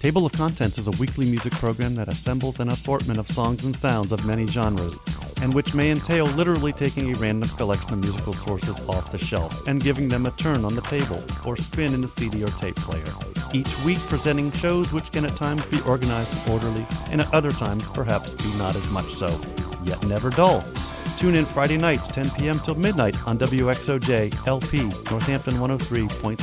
[0.00, 3.76] Table of Contents is a weekly music program that assembles an assortment of songs and
[3.76, 4.98] sounds of many genres,
[5.42, 9.66] and which may entail literally taking a random collection of musical sources off the shelf
[9.66, 12.76] and giving them a turn on the table or spin in a CD or tape
[12.76, 13.04] player.
[13.52, 17.52] Each week presenting shows which can at times be organized and orderly, and at other
[17.52, 19.28] times perhaps be not as much so,
[19.84, 20.64] yet never dull.
[21.20, 22.58] Tune in Friday nights, 10 p.m.
[22.58, 26.38] till midnight on WXOJ LP, Northampton 103.3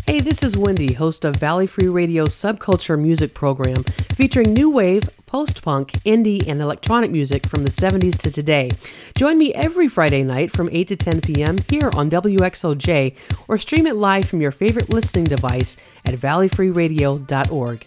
[0.07, 5.11] Hey, this is Wendy, host of Valley Free Radio's Subculture Music Program, featuring new wave,
[5.27, 8.71] post punk, indie, and electronic music from the 70s to today.
[9.17, 11.59] Join me every Friday night from 8 to 10 p.m.
[11.69, 13.15] here on WXOJ
[13.49, 15.77] or stream it live from your favorite listening device
[16.07, 17.87] at valleyfreeradio.org.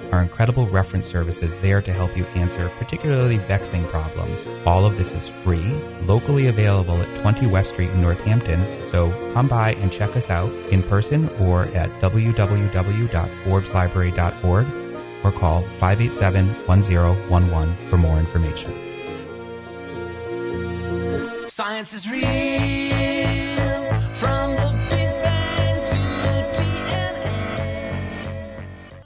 [0.11, 4.47] our incredible reference services there to help you answer particularly vexing problems.
[4.65, 5.73] All of this is free,
[6.05, 10.51] locally available at 20 West Street in Northampton, so come by and check us out
[10.71, 14.67] in person or at www.forbeslibrary.org
[15.23, 18.73] or call 587 1011 for more information.
[21.47, 23.00] Science is real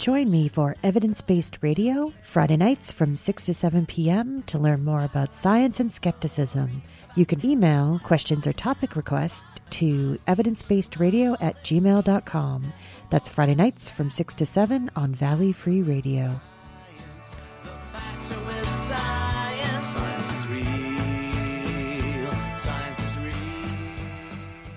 [0.06, 4.44] Join me for Evidence Based Radio, Friday nights from 6 to 7 p.m.
[4.44, 6.84] to learn more about science and skepticism.
[7.16, 12.72] You can email questions or topic requests to evidencebasedradio at gmail.com.
[13.10, 16.40] That's Friday nights from 6 to 7 on Valley Free Radio.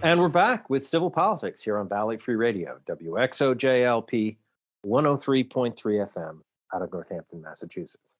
[0.01, 4.39] And we're back with Civil Politics here on Valley Free Radio, WXOJLP
[4.85, 6.39] 103.3 FM
[6.75, 8.15] out of Northampton, Massachusetts.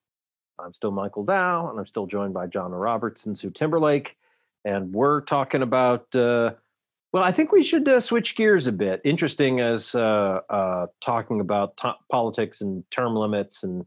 [0.59, 4.17] I'm still Michael Dow, and I'm still joined by John Roberts and Sue Timberlake.
[4.65, 6.51] And we're talking about, uh,
[7.13, 9.01] well, I think we should uh, switch gears a bit.
[9.05, 13.85] Interesting as uh, uh, talking about to- politics and term limits and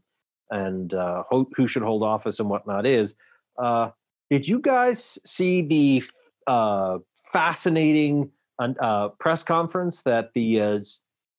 [0.51, 3.15] and uh, who, who should hold office and whatnot is.
[3.57, 3.89] Uh,
[4.29, 6.03] did you guys see the
[7.31, 8.29] fascinating
[9.19, 10.79] press conference that the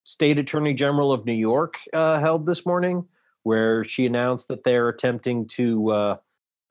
[0.05, 3.07] state attorney general of New York uh, held this morning,
[3.43, 6.17] where she announced that they're attempting to uh,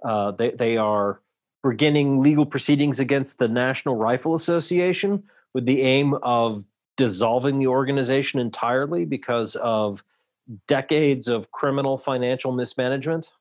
[0.06, 1.22] uh, they they are
[1.64, 6.66] beginning legal proceedings against the National Rifle Association with the aim of
[6.98, 10.04] dissolving the organization entirely because of
[10.68, 13.32] decades of criminal financial mismanagement.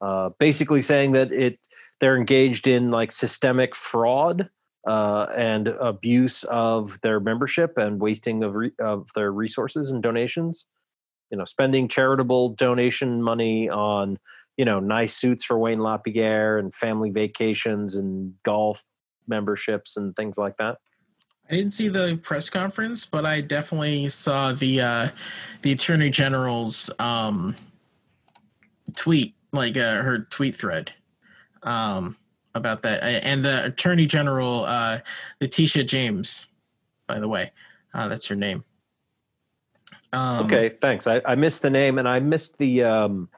[0.00, 1.58] Uh, basically, saying that it
[2.00, 4.50] they're engaged in like systemic fraud
[4.86, 10.66] uh, and abuse of their membership and wasting of re- of their resources and donations.
[11.30, 14.18] You know, spending charitable donation money on
[14.56, 18.84] you know nice suits for Wayne LaPierre and family vacations and golf
[19.26, 20.78] memberships and things like that.
[21.50, 25.08] I didn't see the press conference, but I definitely saw the uh,
[25.62, 27.56] the attorney general's um,
[28.94, 30.92] tweet, like uh, her tweet thread
[31.62, 32.16] um,
[32.56, 34.98] about that, and the attorney general, uh,
[35.40, 36.48] Letitia James,
[37.06, 37.52] by the way,
[37.94, 38.64] uh, that's her name.
[40.12, 41.06] Um, okay, thanks.
[41.06, 43.28] I, I missed the name and I missed the um,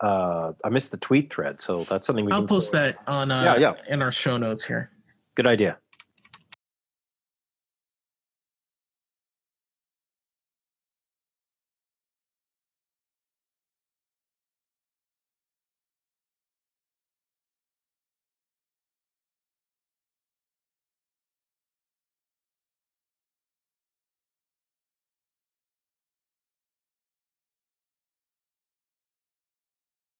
[0.00, 2.96] uh, I missed the tweet thread, so that's something we I'll post forward.
[2.96, 3.74] that on uh, Yeah, yeah.
[3.88, 4.90] in our show notes here.
[5.34, 5.78] Good idea.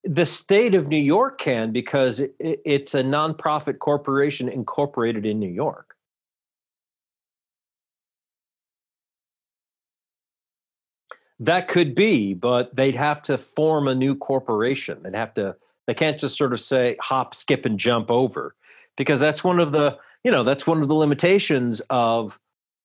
[0.09, 5.39] The state of New York can because it, it- it's a nonprofit corporation incorporated in
[5.39, 5.95] New York.
[11.41, 15.03] That could be, but they'd have to form a new corporation.
[15.03, 15.55] They'd have to.
[15.87, 18.57] They can't just sort of say hop, skip, and jump over,
[18.97, 22.39] because that's one of the you know that's one of the limitations of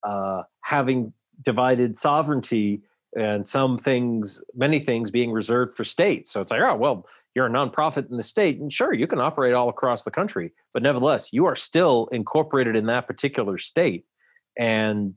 [0.03, 2.83] uh, having divided sovereignty
[3.15, 6.31] and some things, many things being reserved for states.
[6.31, 7.05] So it's like, oh, well,
[7.35, 10.51] you're a nonprofit in the state, and sure, you can operate all across the country,
[10.71, 14.05] but nevertheless, you are still incorporated in that particular state.
[14.57, 15.15] And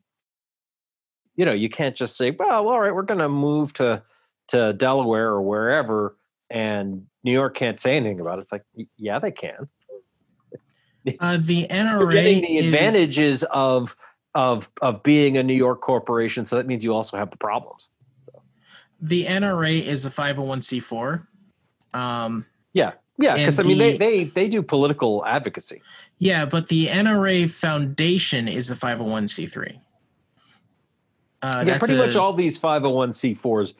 [1.36, 4.02] you know, you can't just say, well, all right, we're going to move to
[4.48, 6.16] to Delaware or wherever,
[6.48, 8.42] and New York can't say anything about it.
[8.42, 8.62] It's like,
[8.96, 9.68] yeah, they can.
[11.20, 13.96] Uh, the They're NRA getting the is- advantages of
[14.36, 16.44] of of being a New York corporation.
[16.44, 17.88] So that means you also have the problems.
[19.00, 21.26] The NRA is a 501c4.
[21.94, 23.34] Um, Yeah, yeah.
[23.36, 25.80] Because I mean, they the- they they do political advocacy.
[26.18, 29.80] yeah, but the NRA Foundation is a 501c3.
[31.42, 33.74] Uh, yeah, pretty a- much all these 501c4s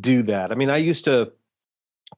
[0.00, 0.50] do that.
[0.50, 1.32] I mean, I used to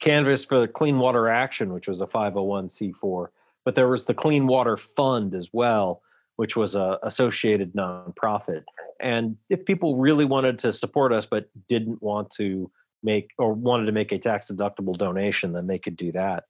[0.01, 3.29] canvass for the Clean Water Action, which was a 501c4,
[3.65, 6.03] but there was the Clean Water Fund as well,
[6.43, 8.65] which was a associated nonprofit.
[8.99, 12.69] And if people really wanted to support us but didn't want to
[13.01, 16.47] make or wanted to make a tax deductible donation, then they could do that.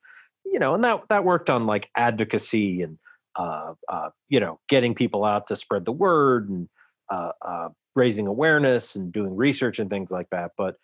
[0.46, 2.98] You know, and that that worked on like advocacy and
[3.36, 6.70] uh, uh, you know getting people out to spread the word and
[7.10, 10.52] uh, uh, raising awareness and doing research and things like that.
[10.56, 10.76] But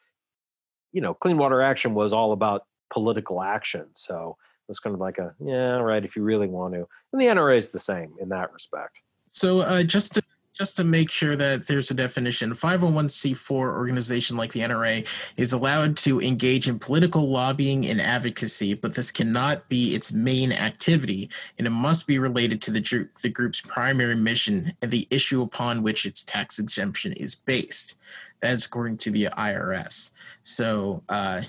[0.93, 3.87] you know, Clean Water Action was all about political action.
[3.95, 4.37] So
[4.69, 6.05] was kind of like a yeah, right.
[6.05, 8.99] If you really want to, and the NRA is the same in that respect.
[9.29, 10.23] So uh, just to
[10.59, 15.07] just to make sure that there's a definition, 501c4 organization like the NRA
[15.37, 20.51] is allowed to engage in political lobbying and advocacy, but this cannot be its main
[20.51, 25.43] activity, and it must be related to the, the group's primary mission and the issue
[25.43, 27.95] upon which its tax exemption is based.
[28.41, 30.11] That is according to the IRS.
[30.43, 31.43] So, uh,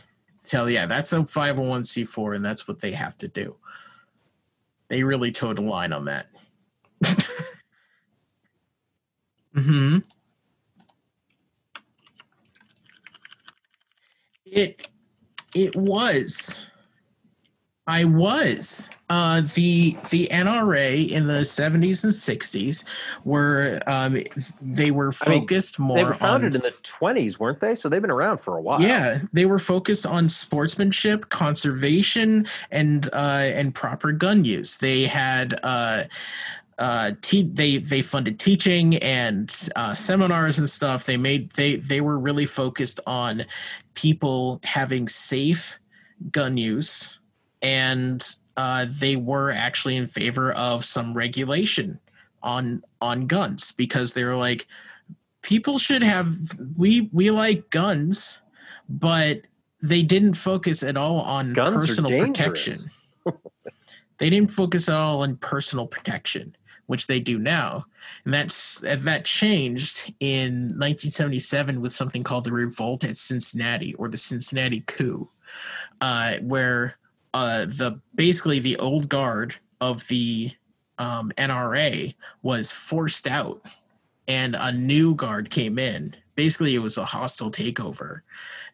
[0.49, 3.55] tell yeah, that's a 501c4, and that's what they have to do.
[4.87, 6.27] They really toed the line on that.
[9.55, 9.97] Hmm.
[14.45, 14.87] It
[15.55, 16.69] it was.
[17.89, 18.87] I was.
[19.09, 22.85] Uh, the the NRA in the seventies and sixties
[23.23, 24.21] were um,
[24.61, 27.73] they were I mean, focused more they were founded on in the 20s, weren't they?
[27.73, 28.79] So they've been around for a while.
[28.79, 34.77] yeah, they were focused on sportsmanship, conservation, and uh, and proper gun use.
[34.77, 36.03] They had uh,
[36.77, 41.05] uh, te- they they funded teaching and uh, seminars and stuff.
[41.05, 43.45] They made they they were really focused on
[43.95, 45.79] people having safe
[46.31, 47.18] gun use,
[47.61, 48.25] and
[48.57, 51.99] uh, they were actually in favor of some regulation
[52.41, 54.67] on on guns because they were like
[55.41, 56.35] people should have
[56.77, 58.41] we we like guns
[58.87, 59.41] but
[59.81, 62.75] they didn't focus at all on Guns personal protection.
[64.17, 66.55] They didn't focus at all on personal protection
[66.87, 67.85] which they do now
[68.25, 74.17] and that's that changed in 1977 with something called the revolt at cincinnati or the
[74.17, 75.29] cincinnati coup
[76.01, 76.97] uh, where
[77.33, 80.51] uh, the basically the old guard of the
[80.97, 83.65] um, NRA was forced out,
[84.27, 86.15] and a new guard came in.
[86.35, 88.21] Basically, it was a hostile takeover,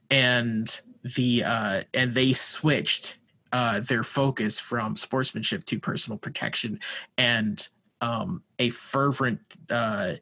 [0.09, 0.79] and
[1.15, 3.17] the uh, and they switched
[3.51, 6.79] uh, their focus from sportsmanship to personal protection
[7.17, 7.69] and
[8.01, 9.39] um, a fervent
[9.69, 10.13] uh,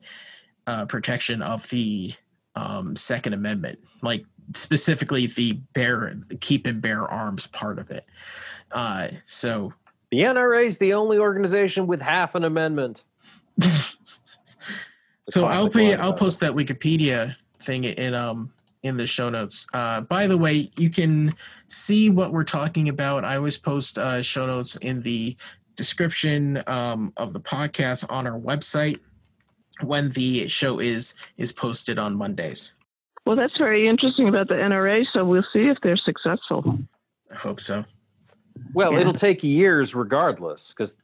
[0.68, 2.14] uh, protection of the
[2.56, 4.26] um, Second Amendment, like
[4.56, 8.06] specifically the bear keep and bear arms part of it.
[8.72, 9.74] Uh, so
[10.12, 13.04] The NRA is the only organization with half an amendment.
[15.30, 18.52] so I'll pay, I'll post that Wikipedia thing in um
[18.84, 19.66] in the show notes.
[19.74, 21.34] Uh, by the way, you can
[21.70, 23.24] see what we're talking about.
[23.24, 25.36] I always post uh, show notes in the
[25.76, 29.00] description um, of the podcast on our website
[29.82, 32.74] when the show is is posted on Mondays.
[33.26, 35.06] Well, that's very interesting about the NRA.
[35.14, 36.78] So we'll see if they're successful.
[37.32, 37.86] I hope so.
[38.74, 39.00] Well, Yeah.
[39.02, 40.98] it'll take years regardless because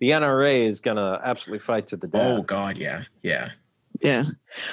[0.00, 2.38] the NRA is going to absolutely fight to the death.
[2.38, 3.50] Oh God, yeah, yeah.
[4.02, 4.24] Yeah,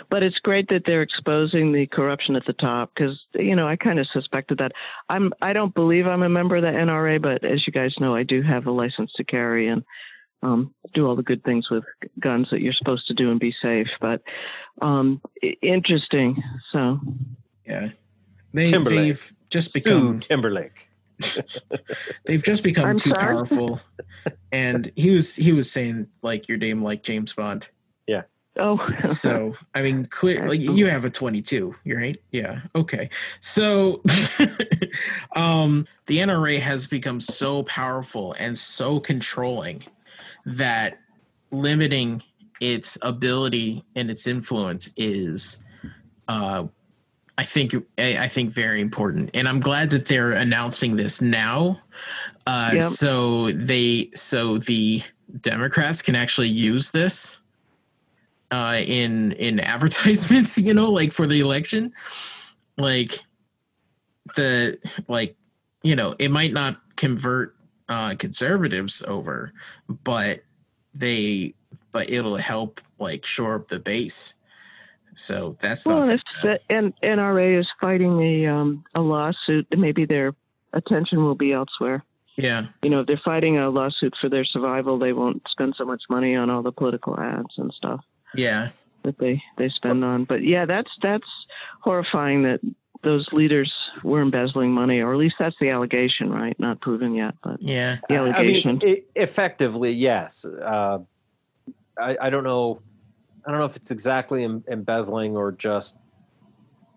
[0.10, 3.78] but it's great that they're exposing the corruption at the top because you know I
[3.78, 4.74] kind of suspected that.
[5.08, 8.14] I'm I don't believe I'm a member of the NRA, but as you guys know,
[8.14, 9.84] I do have a license to carry and
[10.44, 11.84] um, do all the good things with
[12.20, 13.88] guns that you're supposed to do and be safe.
[14.00, 14.22] But
[14.82, 15.22] um,
[15.62, 16.44] interesting.
[16.72, 17.00] So
[17.66, 17.90] Yeah.
[18.54, 18.98] They, Timberlake.
[19.00, 20.90] they've just Stu become Timberlake.
[22.26, 23.24] they've just become I'm too sorry?
[23.24, 23.80] powerful.
[24.52, 27.70] and he was he was saying like your name like James Bond.
[28.08, 28.24] Yeah.
[28.58, 32.18] Oh, So I mean clear like you have a 22, right?
[32.32, 32.62] Yeah.
[32.76, 33.10] Okay.
[33.40, 34.02] So
[35.36, 39.84] um the NRA has become so powerful and so controlling
[40.46, 41.00] that
[41.52, 42.22] limiting
[42.60, 45.58] its ability and its influence is
[46.28, 46.66] uh
[47.36, 51.82] I think I think very important, and I'm glad that they're announcing this now,
[52.46, 52.92] uh, Yep.
[52.92, 55.02] so they so the
[55.42, 57.42] Democrats can actually use this
[58.52, 61.92] uh, in in advertisements, you know, like for the election,
[62.78, 63.18] like
[64.36, 64.78] the
[65.08, 65.36] like
[65.82, 67.56] you know it might not convert
[67.94, 69.54] uh, conservatives over,
[69.88, 70.42] but
[70.94, 71.54] they
[71.92, 74.34] but it'll help like shore up the base.
[75.16, 80.34] So that's Well, and the N- NRA is fighting a um, a lawsuit, maybe their
[80.74, 82.04] attention will be elsewhere.
[82.36, 82.66] yeah.
[82.82, 86.02] You know, if they're fighting a lawsuit for their survival, they won't spend so much
[86.10, 88.02] money on all the political ads and stuff
[88.36, 88.70] Yeah.
[89.04, 90.24] that they they spend on.
[90.26, 91.30] But yeah, that's that's
[91.82, 92.60] horrifying that
[93.04, 93.72] those leaders
[94.04, 96.58] were embezzling money, or at least that's the allegation, right?
[96.60, 97.98] Not proven yet, but Yeah.
[98.10, 98.82] the I mean, allegation.
[98.86, 100.46] e- effectively, yes.
[100.46, 101.00] Uh,
[101.98, 102.82] I, I don't know.
[103.46, 105.98] I don't know if it's exactly em- embezzling or just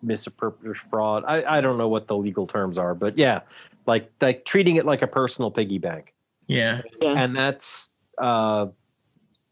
[0.03, 1.25] misappropriation fraud.
[1.27, 3.41] I, I don't know what the legal terms are, but yeah,
[3.87, 6.15] like like treating it like a personal piggy bank,
[6.47, 6.83] Yeah.
[7.03, 7.15] Yeah.
[7.17, 8.67] and that's uh,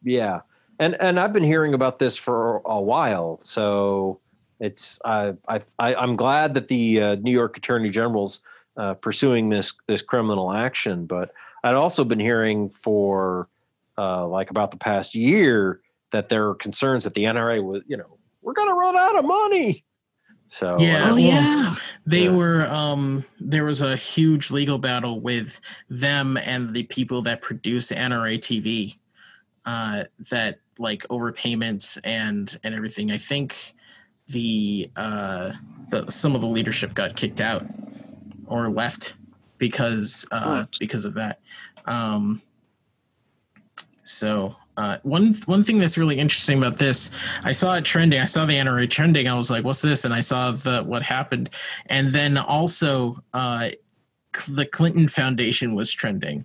[0.02, 0.40] yeah.
[0.78, 4.20] And and I've been hearing about this for a while, so
[4.60, 8.40] it's I I, I I'm glad that the uh, New York Attorney General's
[8.76, 11.32] uh, pursuing this this criminal action, but
[11.62, 13.48] I'd also been hearing for
[13.96, 15.80] uh, like about the past year
[16.12, 19.18] that there are concerns that the NRA was, you know, we're going to run out
[19.18, 19.84] of money.
[20.46, 21.10] So Yeah.
[21.12, 21.74] oh yeah,
[22.06, 22.30] They Yeah.
[22.36, 27.90] were um there was a huge legal battle with them and the people that produce
[27.90, 28.96] NRA TV
[29.64, 33.10] uh that like overpayments and and everything.
[33.10, 33.74] I think
[34.28, 35.52] the uh
[35.90, 37.64] the some of the leadership got kicked out
[38.46, 39.14] or left
[39.58, 41.40] because uh because of that.
[41.86, 42.40] Um
[44.04, 47.08] so uh, one one thing that's really interesting about this,
[47.44, 48.20] I saw it trending.
[48.20, 49.28] I saw the NRA trending.
[49.28, 51.50] I was like, "What's this?" And I saw the what happened,
[51.86, 53.70] and then also uh,
[54.48, 56.44] the Clinton Foundation was trending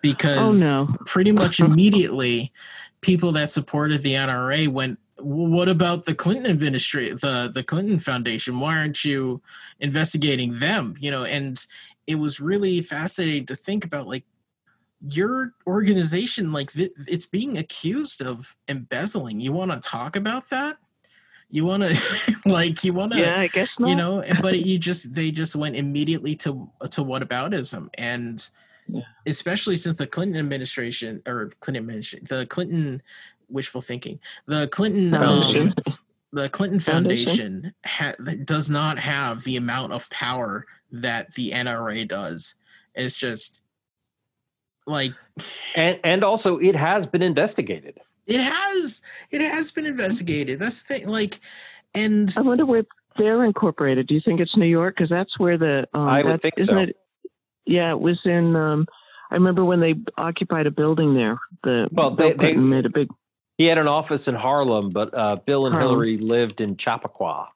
[0.00, 0.52] because Oh,
[0.86, 0.96] no.
[1.04, 2.52] pretty much immediately,
[3.02, 8.60] people that supported the NRA went, "What about the Clinton administration, the the Clinton Foundation?
[8.60, 9.42] Why aren't you
[9.80, 11.58] investigating them?" You know, and
[12.06, 14.24] it was really fascinating to think about, like
[15.10, 20.78] your organization like th- it's being accused of embezzling you want to talk about that
[21.50, 21.94] you want to
[22.46, 23.38] like you want to yeah.
[23.40, 23.88] I guess not.
[23.90, 28.48] you know but you just they just went immediately to to whataboutism and
[28.88, 29.02] Yeah.
[29.26, 33.02] especially since the clinton administration or clinton administration the clinton
[33.48, 35.74] wishful thinking the clinton Foundation.
[35.86, 35.94] um,
[36.32, 37.62] the clinton Foundation.
[37.62, 42.54] foundation ha- does not have the amount of power that the nra does
[42.94, 43.60] it's just
[44.86, 45.12] like
[45.74, 47.98] and and also it has been investigated.
[48.26, 51.40] it has it has been investigated that's the thing like
[51.94, 52.82] and I wonder where
[53.16, 54.06] they're incorporated.
[54.08, 54.96] Do you think it's New York?
[54.96, 56.78] Because that's where the um, I would think isn't so.
[56.78, 56.96] It,
[57.64, 58.54] yeah, it was in.
[58.54, 58.86] Um,
[59.30, 61.38] I remember when they occupied a building there.
[61.64, 63.08] The Well, they- they- made a big.
[63.58, 65.92] He had an office in Harlem, but uh, Bill and Harlem.
[65.92, 67.48] Hillary lived in Chappaqua.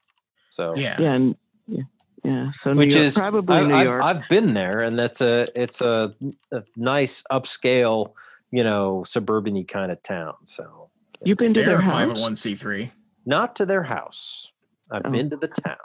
[0.50, 1.36] So yeah Yeah, and,
[1.66, 1.82] yeah,
[2.24, 2.50] yeah.
[2.64, 4.02] So which New York, is probably I, New I've, York.
[4.02, 6.14] I've been there, and that's a it's a,
[6.52, 8.12] a nice upscale,
[8.50, 10.34] you know, suburban kind of town.
[10.44, 10.90] So
[11.22, 12.08] You've been to they're their a house.
[12.08, 12.90] 501c3
[13.26, 14.52] not to their house.
[14.90, 15.10] I've Oh.
[15.10, 15.76] been to the town.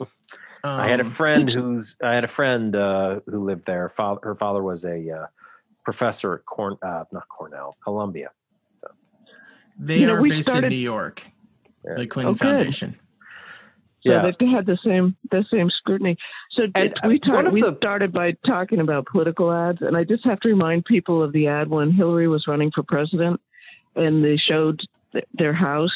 [0.00, 0.08] um,
[0.64, 3.88] I had a friend who's I had a friend uh, who lived there.
[3.88, 5.26] Father, her father was a uh,
[5.84, 8.30] professor at Corn, uh, not Cornell, Columbia.
[9.78, 11.22] They You know, are based started- in new york
[11.84, 11.94] Yeah.
[11.96, 12.38] the clinton Oh, good.
[12.40, 12.96] foundation
[14.04, 16.16] So Yeah, they've had the same the same scrutiny.
[16.50, 17.52] So And, it- we one talked.
[17.52, 21.22] We the- started by talking about political ads, and I just have to remind people
[21.22, 23.40] of the ad when Hillary was running for president,
[23.94, 24.80] and they showed
[25.12, 25.94] th- their house,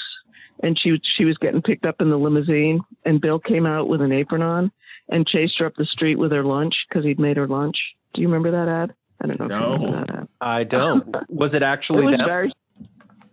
[0.62, 4.00] and she she was getting picked up in the limousine, and Bill came out with
[4.00, 4.70] an apron on
[5.08, 7.76] and chased her up the street with her lunch because he'd made her lunch.
[8.14, 8.94] Do you remember that ad?
[9.20, 9.46] I don't know.
[9.46, 9.72] If you No.
[9.84, 10.28] remember that ad.
[10.40, 11.16] I don't.
[11.28, 12.24] Was it It actually was them?
[12.24, 12.52] very.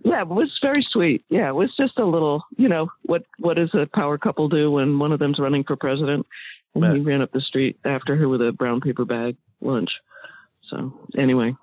[0.04, 1.24] Yeah, it was very sweet.
[1.30, 4.72] Yeah, it was just a little, you know, what what does a power couple do
[4.72, 6.26] when one of them's running for president?
[6.76, 9.92] And he ran up the street after her with a brown paper bag lunch.
[10.70, 11.56] So anyway,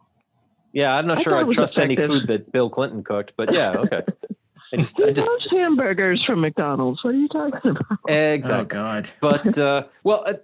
[0.72, 3.32] yeah, I'm not I sure I it was trust any food that Bill Clinton cooked,
[3.36, 4.02] but yeah, okay.
[4.72, 7.02] I just, I he just loves hamburgers from McDonald's.
[7.02, 7.98] What are you talking about?
[8.08, 8.78] exactly.
[8.78, 10.34] oh god but uh, well, uh,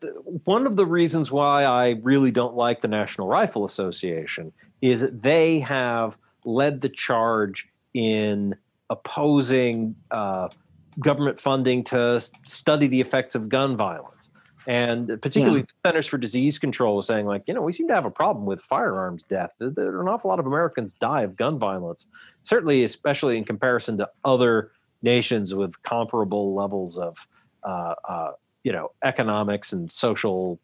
[0.45, 5.23] one of the reasons why I really don't like the National Rifle Association is that
[5.23, 8.55] they have led the charge in
[8.91, 10.49] opposing uh,
[11.01, 14.31] government funding to study the effects of gun violence.
[14.69, 17.95] And particularly the Centers for Disease Control is saying, like, you know, we seem to
[17.95, 19.51] have a problem with firearms death.
[19.59, 22.09] There, there are an awful lot of Americans die of gun violence,
[22.43, 24.73] certainly, especially in comparison to other
[25.03, 27.27] nations with comparable levels of
[27.63, 28.33] uh, uh,
[28.65, 30.59] you know economics and social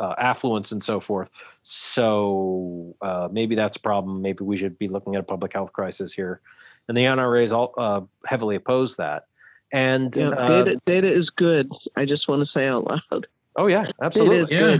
[0.00, 1.28] uh, affluence and so forth.
[1.62, 4.22] So uh, maybe that's a problem.
[4.22, 6.40] Maybe we should be looking at a public health crisis here.
[6.88, 9.26] And the NRA's all uh, heavily oppose that.
[9.72, 11.70] And Yeah, uh, data data is good.
[11.96, 13.26] I just want to say out loud.
[13.56, 14.56] oh yeah, absolutely.
[14.56, 14.78] yeah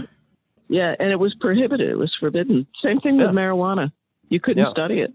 [0.67, 1.89] Yeah, and it was prohibited.
[1.89, 2.67] It was forbidden.
[2.83, 3.91] Same thing with marijuana.
[4.29, 4.71] You couldn't Yeah.
[4.71, 5.13] study it.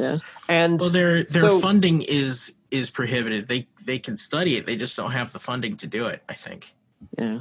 [0.00, 0.18] Yeah.
[0.48, 3.48] And Well, their their so- funding is is prohibited.
[3.48, 4.64] They they can study it.
[4.64, 6.22] They just don't have the funding to do it.
[6.28, 6.72] I think.
[7.18, 7.40] Yeah.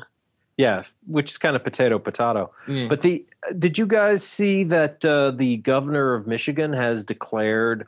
[0.57, 2.51] Yeah, which is kind of potato potato.
[2.67, 2.87] Yeah.
[2.87, 3.25] But the
[3.57, 7.87] did you guys see that uh, the governor of Michigan has declared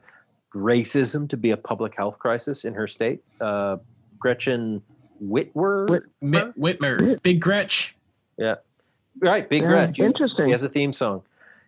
[0.55, 3.21] racism to be a public health crisis in her state?
[3.41, 3.77] Uh,
[4.19, 4.81] Gretchen
[5.21, 6.39] Whitwer, Whit- Mi-
[6.73, 7.95] Whitmer, Big Gretch.
[8.37, 8.55] Yeah,
[9.19, 9.47] right?
[9.47, 9.99] Big Yeah, Gretch.
[9.99, 10.45] Interesting.
[10.47, 11.23] He has a theme song.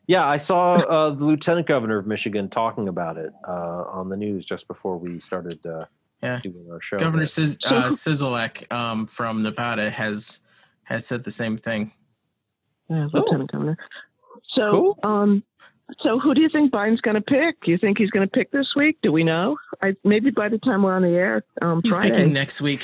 [0.08, 3.52] Yeah, I saw uh, the lieutenant governor of Michigan talking about it uh,
[3.90, 5.86] on the news just before we started uh,
[6.22, 6.40] Yeah.
[6.44, 6.98] doing our show.
[6.98, 7.26] Governor there.
[7.28, 10.42] Sis, uh, Sisolak um, from Nevada has
[10.86, 11.92] has said the same thing.
[12.90, 13.78] Yeah, Lieutenant Governor.
[14.54, 14.72] So.
[14.72, 15.00] Cool.
[15.04, 15.44] um,
[16.02, 17.62] so who do you think Biden's going to pick?
[17.64, 18.98] Do you think he's going to pick this week?
[19.04, 19.56] Do we know?
[19.84, 22.10] I maybe by the time we're on the air, um, He's Friday.
[22.18, 22.84] picking next week.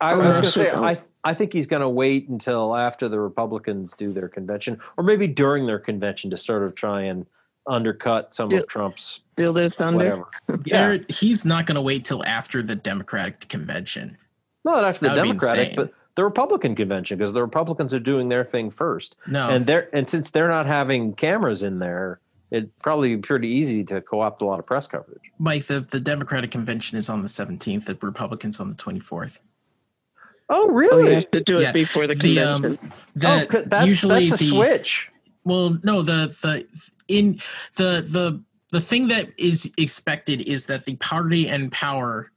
[0.00, 0.70] I was going to say.
[0.72, 5.04] I I think he's going to wait until after the Republicans do their convention, or
[5.04, 7.24] maybe during their convention to sort of try and
[7.68, 8.58] undercut some Yeah.
[8.58, 10.24] of Trump's Steal their thunder.
[10.48, 10.62] whatever.
[10.66, 14.18] There, he's not going to wait till after the Democratic convention.
[14.64, 15.76] Not after the That would be Democratic, insane.
[15.76, 19.88] but the Republican convention, because the Republicans are doing their thing first, No, and they're
[19.94, 24.42] and since they're not having cameras in there, it'd probably be pretty easy to co-opt
[24.42, 25.22] a lot of press coverage.
[25.38, 27.86] Mike, the, the Democratic convention is on the 17th.
[27.86, 29.38] The Republicans on the 24th.
[30.50, 31.14] Oh, Oh, you really?
[31.14, 31.72] have to do it Yeah.
[31.72, 32.78] before the The convention.
[32.82, 32.92] um,
[33.24, 35.10] oh, that's usually that's a the switch.
[35.44, 36.66] well, no, the the
[37.08, 37.40] in
[37.76, 42.30] the the the thing that is expected is that the party and power,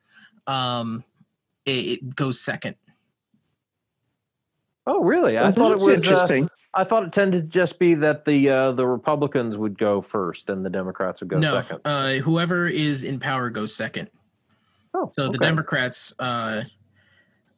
[0.48, 1.04] um,
[1.66, 2.76] it, it goes second.
[4.88, 5.38] Oh, really?
[5.38, 6.08] I thought it that's was.
[6.08, 6.48] Uh.
[6.78, 10.50] I thought it tended to just be that the uh, the Republicans would go first
[10.50, 11.80] and the Democrats would go no, second.
[11.86, 14.10] uh, whoever is in power goes second.
[14.94, 15.38] Oh, So the.
[15.38, 16.64] Democrats, uh,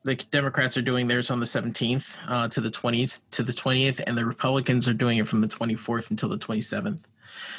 [0.03, 4.01] the Democrats are doing theirs on the 17th uh, to the 20th to the 20th,
[4.05, 6.99] and the Republicans are doing it from the 24th until the 27th.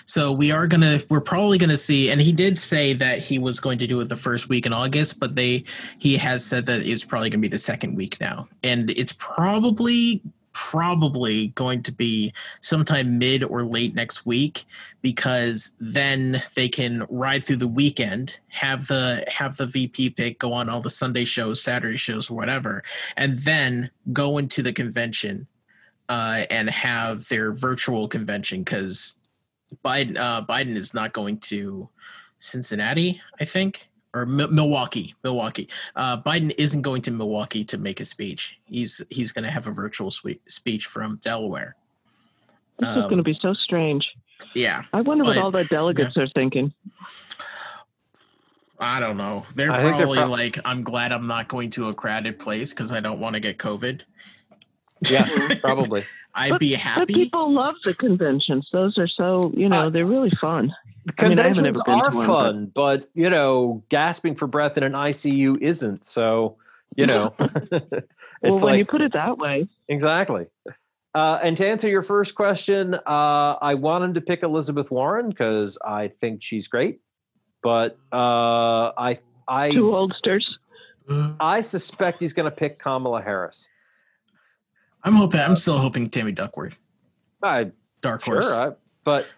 [0.07, 3.61] So we are gonna, we're probably gonna see, and he did say that he was
[3.61, 5.65] going to do it the first week in August, but they,
[5.99, 10.23] he has said that it's probably gonna be the second week now, and it's probably
[10.59, 14.65] probably going to be sometime mid or late next week
[15.03, 20.53] because then they can ride through the weekend have the have the vp pick go
[20.53, 22.83] on all the sunday shows saturday shows whatever
[23.17, 25.47] and then go into the convention
[26.09, 29.15] uh, and have their virtual convention because
[29.85, 31.89] biden uh, biden is not going to
[32.39, 38.01] cincinnati i think or Mi- milwaukee milwaukee uh, biden isn't going to milwaukee to make
[38.01, 41.77] a speech he's he's going to have a virtual swe- speech from delaware
[42.79, 44.07] This is um, going to be so strange.
[44.55, 46.73] yeah I wonder what all the delegates are thinking.
[48.81, 49.45] I don't know.
[49.57, 52.71] They're I think they're probably like, I'm glad I'm not going to a crowded place
[52.73, 54.03] because I don't want to get COVID.
[55.09, 55.27] Yeah,
[55.61, 56.05] probably.
[56.35, 57.15] I'd But- be But happy.
[57.15, 58.69] people love the conventions.
[58.73, 60.73] Those are so, you know, Uh, they're really fun.
[61.07, 64.47] The I mean, I conventions are to one, but- fun, but you know, gasping for
[64.47, 66.05] breath in an ICU isn't.
[66.05, 66.57] So,
[66.97, 67.73] you know, it's
[68.43, 70.47] well, when like you put it that way, exactly.
[71.15, 73.01] Uh, and to answer your first question, uh,
[73.61, 77.01] I want him to pick Elizabeth Warren because I think she's great,
[77.63, 79.19] but uh, I
[79.49, 80.47] I two oldsters.
[81.41, 83.67] I suspect he's going to pick Kamala Harris.
[85.05, 85.41] I'm hoping.
[85.41, 86.81] I'm still hoping Tammy Duckworth,
[87.43, 87.71] I
[88.01, 88.51] dark sure, horse.
[88.53, 88.73] I,
[89.05, 89.31] but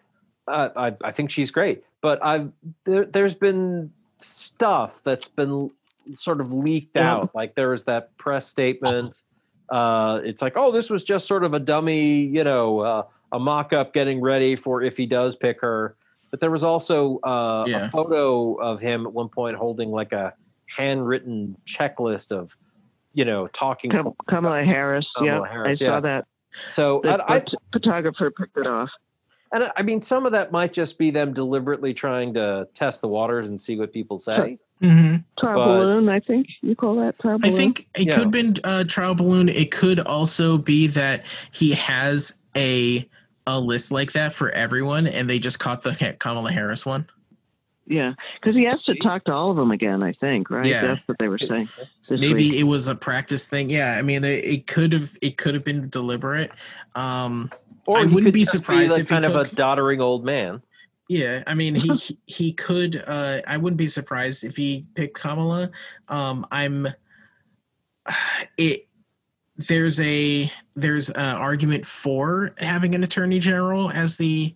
[0.48, 1.84] uh, I I think she's great.
[2.00, 2.50] But I've
[2.84, 5.70] there, there's been stuff that's been
[6.12, 7.34] sort of leaked out.
[7.34, 9.22] Like there was that press statement.
[9.68, 13.38] Uh, it's like, oh, this was just sort of a dummy, you know, uh, a
[13.38, 15.94] mock-up getting ready for if he does pick her.
[16.32, 17.86] But there was also uh, Yeah.
[17.86, 20.34] a photo of him at one point holding like a
[20.76, 22.56] handwritten checklist of,
[23.12, 23.90] you know, talking.
[23.90, 25.06] Kam- Kamala Harris.
[25.16, 25.90] Kamala yeah, Harris, I yeah.
[25.90, 26.24] saw that.
[26.72, 28.90] So The I, I, photographer picked it off.
[29.52, 33.00] and I- I mean, some of that might just be them deliberately trying to test
[33.00, 34.58] the waters and see what people say.
[34.80, 38.14] hmm Tar But- balloon, I think you call that tar I think it Yeah.
[38.14, 39.48] could have been uh, trial balloon.
[39.48, 43.08] It could also be that he has a
[43.46, 47.06] a list like that for everyone, and they just caught the Kamala Harris one.
[47.90, 50.00] Yeah, because he has to talk to all of them again.
[50.00, 50.64] I think, right?
[50.64, 50.82] Yeah.
[50.82, 51.68] That's what they were saying.
[52.08, 52.54] Maybe week.
[52.54, 53.68] it was a practice thing.
[53.68, 56.52] Yeah, I mean, it, it could have it could have been deliberate.
[56.94, 57.50] Um,
[57.86, 60.00] Or I he wouldn't could be just surprised like if he kind of a doddering
[60.00, 60.62] old man.
[61.08, 63.02] Yeah, I mean he he- he could.
[63.04, 65.70] Uh, I wouldn't be surprised if he picked Kamala.
[66.08, 66.86] Um, I'm.
[68.56, 68.86] It
[69.56, 74.54] there's a there's an argument for having an attorney general as the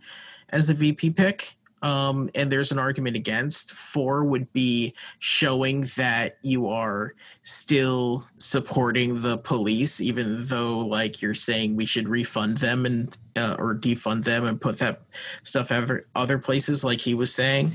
[0.51, 1.57] as the VP pick.
[1.85, 3.73] Um, and there's an argument against.
[3.73, 11.35] Four would be showing that you are still supporting the police, even though, like, you're
[11.35, 15.03] saying we should refund them and uh, or defund them and put that
[15.43, 17.73] stuff other other places, like he was saying.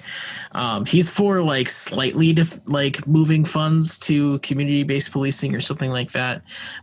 [0.54, 5.92] Um, he's for like slightly def- like moving funds to community based policing or something
[5.92, 6.42] like that.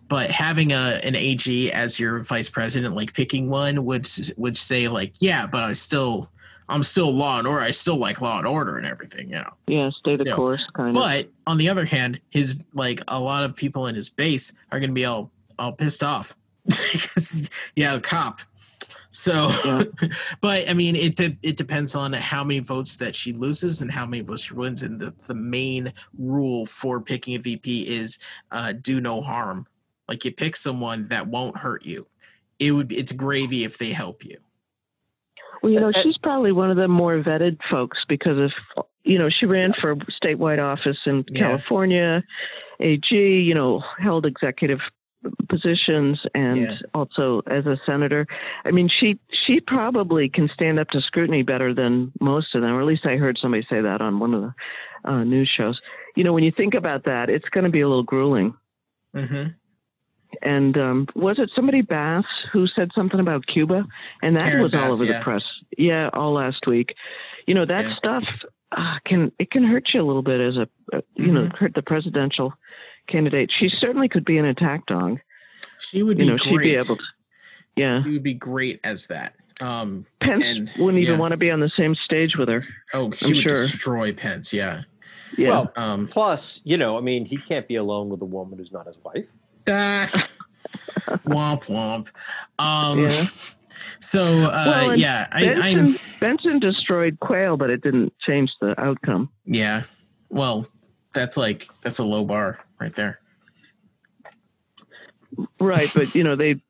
[0.08, 4.86] But having a an AG as your vice president, like picking one, would would say
[4.86, 6.30] like, yeah, but I still
[6.68, 7.62] I'm still law and order.
[7.62, 9.52] I still like law and order and everything, you know.
[9.68, 10.34] Yeah, stay the Yeah.
[10.34, 10.94] course, kind of.
[10.94, 14.78] But on the other hand, his like a lot of people in his base are
[14.80, 16.36] going to be all all pissed off
[16.66, 18.40] because yeah, a cop.
[19.10, 19.48] So,
[20.40, 23.90] but I mean, it de- it depends on how many votes that she loses and
[23.90, 24.82] how many votes she wins.
[24.82, 28.18] And the the main rule for picking a VP is
[28.50, 29.66] uh, do no harm.
[30.08, 32.06] Like you pick someone that won't hurt you.
[32.58, 34.38] It would be, it's gravy if they help you.
[35.62, 39.28] Well, you know, she's probably one of the more vetted folks because of, you know,
[39.28, 41.40] she ran for statewide office in Yeah.
[41.40, 42.22] California,
[42.80, 44.80] AG, you know, held executive
[45.48, 46.76] positions and Yeah.
[46.94, 48.26] also as a senator.
[48.64, 52.72] I mean, she she probably can stand up to scrutiny better than most of them,
[52.72, 54.54] or at least I heard somebody say that on one of the
[55.10, 55.80] uh, news shows.
[56.14, 58.54] You know, when you think about that, it's going to be a little grueling.
[59.14, 59.50] Mm-hmm.
[60.42, 63.84] And um, was it somebody Bass who said something about Cuba?
[64.22, 65.18] And that Karen was all over yeah.
[65.18, 65.42] the press.
[65.78, 66.94] Yeah, all last week.
[67.46, 67.96] You know that Yeah.
[67.96, 68.24] stuff
[68.72, 71.56] uh, can it can hurt you a little bit as a uh, you know Mm-hmm.
[71.56, 72.52] hurt the presidential
[73.08, 73.50] candidate.
[73.56, 75.20] She certainly could be an attack dog.
[75.78, 76.84] She would be You know, she'd be great.
[76.84, 77.02] able to.
[77.76, 79.34] Yeah, She would be great as that.
[79.60, 81.20] Um, Pence and wouldn't even yeah.
[81.20, 82.64] want to be on the same stage with her.
[82.94, 83.54] Oh, she I'm would sure.
[83.66, 84.52] destroy Pence.
[84.52, 84.82] Yeah.
[85.36, 85.48] Yeah.
[85.48, 86.08] Well, Um.
[86.08, 88.96] plus, you know, I mean, he can't be alone with a woman who's not his
[89.04, 89.26] wife.
[91.26, 92.08] womp womp.
[92.58, 93.00] Um.
[93.00, 93.26] Yeah.
[94.00, 98.78] So uh, Well, yeah, I, Bentsen, I'm Bentsen destroyed Quayle, but it didn't change the
[98.80, 99.30] outcome.
[99.44, 99.82] yeah.
[100.28, 100.66] Well,
[101.14, 103.20] that's like that's a low bar right there.
[105.60, 106.60] Right, but you know they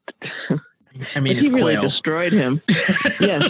[1.15, 1.83] I mean, it's he really Quayle.
[1.83, 2.61] destroyed him.
[3.21, 3.49] yes.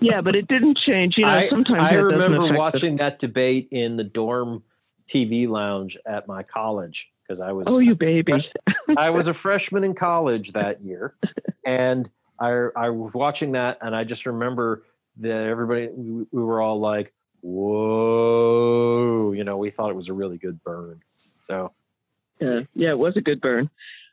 [0.00, 1.18] Yeah, but it didn't change.
[1.18, 4.62] You know, I, sometimes I remember affect the- watching that debate in the dorm
[5.08, 8.32] TV lounge at my college because I was Oh, you baby.
[8.32, 8.50] fresh-
[8.96, 11.14] I was a freshman in college that year,
[11.66, 12.08] and
[12.40, 14.82] I I was watching that, and I just remember
[15.18, 17.12] that everybody we, we were all like,
[17.98, 21.00] "Whoa!" You know, we thought it was a really good burn.
[21.06, 21.72] So
[22.40, 23.70] Yeah, yeah, it was a good burn.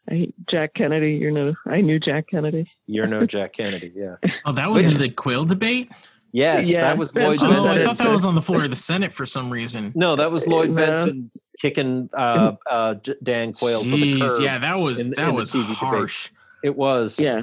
[0.09, 2.70] I, Jack Kennedy, you know, I knew Jack Kennedy.
[2.86, 4.16] you're no Jack Kennedy, yeah.
[4.45, 5.91] Oh, that was in the Quayle debate.
[6.32, 7.39] Yes, Yeah, that was Lloyd.
[7.39, 9.93] Bentsen Oh, I thought that was on the floor of the Senate for some reason.
[9.95, 10.82] No, that was Lloyd No.
[10.82, 11.30] Bentsen
[11.70, 14.41] kicking uh, uh, J- Dan Quayle to the Jeez, curb.
[14.41, 15.78] yeah, that was in- that in was TV debate.
[15.78, 16.30] harsh.
[16.63, 17.41] It was, Yeah,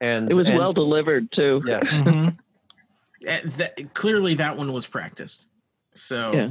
[0.00, 1.62] and it was and- well delivered too.
[1.66, 2.36] Yeah, Mhm.
[3.26, 5.48] Eh, that, clearly, that one was practiced.
[5.94, 6.44] So, Yeah.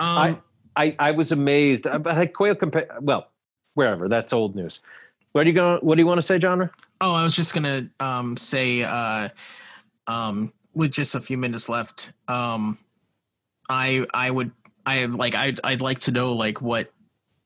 [0.00, 0.42] um,
[0.76, 1.86] I, I was amazed.
[1.86, 2.88] I, I Quayle compare.
[3.00, 3.28] Well,
[3.74, 4.80] wherever that's old news.
[5.32, 5.78] What are you going?
[5.82, 6.68] What do you want to say, John?
[7.00, 9.28] Oh, I was just gonna um, say, uh,
[10.06, 12.78] um, with just a few minutes left, um,
[13.68, 14.50] I I would
[14.86, 16.92] I like I'd I'd like to know like what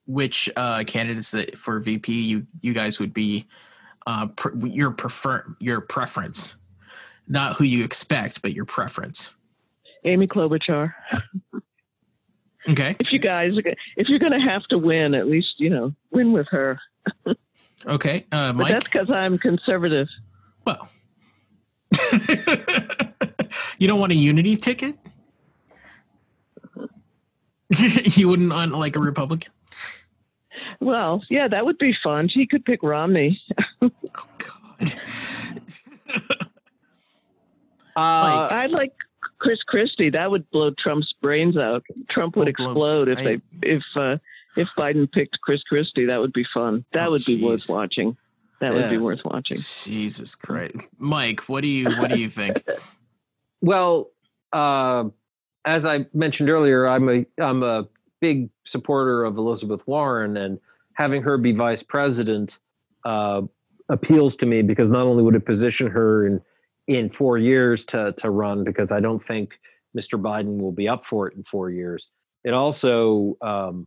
[0.07, 3.47] which uh, candidates that for VP you you guys would be
[4.07, 6.57] uh, pr- your prefer your preference,
[7.29, 9.35] not who you expect, but your preference.
[10.05, 10.95] Amy Klobuchar.
[12.69, 12.97] Okay.
[13.01, 13.53] If you guys,
[13.97, 16.79] if you're going to have to win, at least you know win with her.
[17.87, 18.27] Okay.
[18.33, 20.09] Uh, But that's because I'm conservative.
[20.67, 20.89] Well,
[23.79, 24.97] you don't want a unity ticket?
[28.17, 29.53] you wouldn't want like a Republican?
[30.81, 32.29] Well, yeah, that would be fun.
[32.29, 33.41] She could pick Romney.
[33.83, 33.91] Oh
[34.39, 34.95] God.
[37.97, 38.93] Uh, I'd like
[39.39, 40.11] Chris Christie.
[40.11, 41.83] That would blow Trump's brains out.
[42.11, 44.19] Trump would Oh, blow- explode if I- they if uh,
[44.57, 46.07] if Biden picked Chris Christie.
[46.07, 46.85] That would be fun.
[46.93, 48.17] That Oh, would be worth watching.
[48.61, 49.57] That would be worth watching.
[49.57, 51.49] Jesus Christ, Mike.
[51.49, 52.65] What do you what do you think?
[53.61, 54.11] well,
[54.53, 55.05] uh,
[55.65, 57.87] as I mentioned earlier, I'm a I'm a
[58.21, 60.59] big supporter of Elizabeth Warren, and
[60.95, 62.59] having her be vice president
[63.05, 63.43] uh,
[63.89, 66.41] appeals to me because not only would it position her in
[66.87, 69.59] in four years to to run, because I don't think
[69.97, 70.21] Mr.
[70.21, 72.09] Biden will be up for it in four years.
[72.45, 73.87] It also um,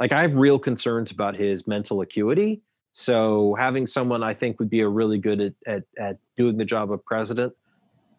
[0.00, 2.62] like I have real concerns about his mental acuity.
[2.94, 6.64] So having someone I think would be a really good at, at, at doing the
[6.64, 7.54] job of president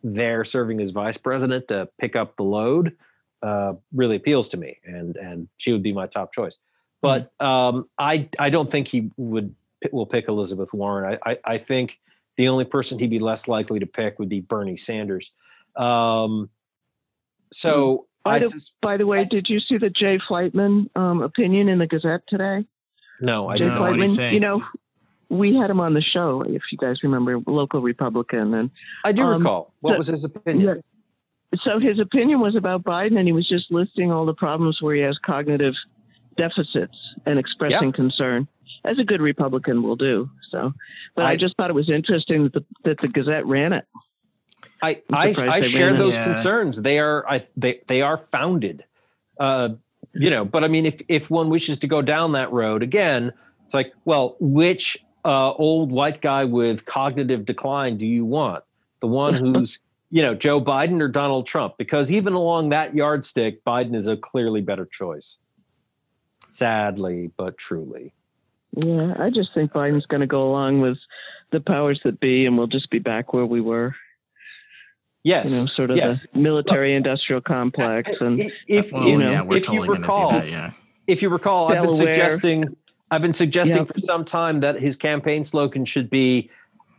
[0.04, 2.95] there serving as vice president to pick up the load
[3.41, 6.56] uh, really appeals to me, and and she would be my top choice.
[7.01, 9.54] But um, I I don't think he would
[9.91, 11.18] will pick Elizabeth Warren.
[11.26, 11.99] I, I I think
[12.38, 15.32] the only person he'd be less likely to pick would be Bernie Sanders.
[15.76, 16.49] Um,
[17.51, 21.22] so By the, sus- by the way, I- did you see the Jay Fleitman um,
[21.22, 22.66] opinion in the Gazette today?
[23.22, 23.76] no, I Jay didn't.
[23.76, 24.64] No, what'd he Fleitman, you know,
[25.34, 28.70] we had him on the show, if you guys remember, local Republican, and
[29.04, 29.74] I do um, recall.
[29.82, 30.84] What the- was his opinion?
[31.64, 34.96] so his opinion was about Biden, and he was just listing all the problems where
[34.96, 35.76] he has cognitive
[36.36, 38.48] deficits and expressing concern,
[38.86, 40.30] as a good Republican will do.
[40.50, 40.74] So,
[41.16, 43.86] but I, I- just thought it was interesting that the, that the Gazette ran it.
[44.82, 46.24] I I'm I, surprised I they share those Yeah.
[46.26, 46.82] concerns.
[46.82, 48.84] They are I they they are founded.
[49.40, 49.70] Uh,
[50.14, 53.32] you know, but I mean, if if one wishes to go down that road again,
[53.66, 58.64] it's like, well, which uh, old white guy with cognitive decline do you want?
[59.00, 61.76] The one who's you know Joe Biden or Donald Trump?
[61.78, 65.38] Because even along that yardstick, Biden is a clearly better choice.
[66.48, 68.14] Sadly, but truly.
[68.76, 70.98] Yeah, I just think Biden's going to go along with
[71.52, 73.96] the powers that be, and we'll just be back where we were.
[75.24, 75.52] Yes.
[75.52, 76.26] You know, sort of yes.
[76.34, 80.50] the military-industrial complex, and if if, well, you know, yeah, if totally gonna recall, that.
[80.50, 80.72] Yeah.
[81.08, 82.76] if you recall, I've been suggesting
[83.14, 83.88] I've been suggesting Yep.
[83.88, 86.49] for some time that his campaign slogan should be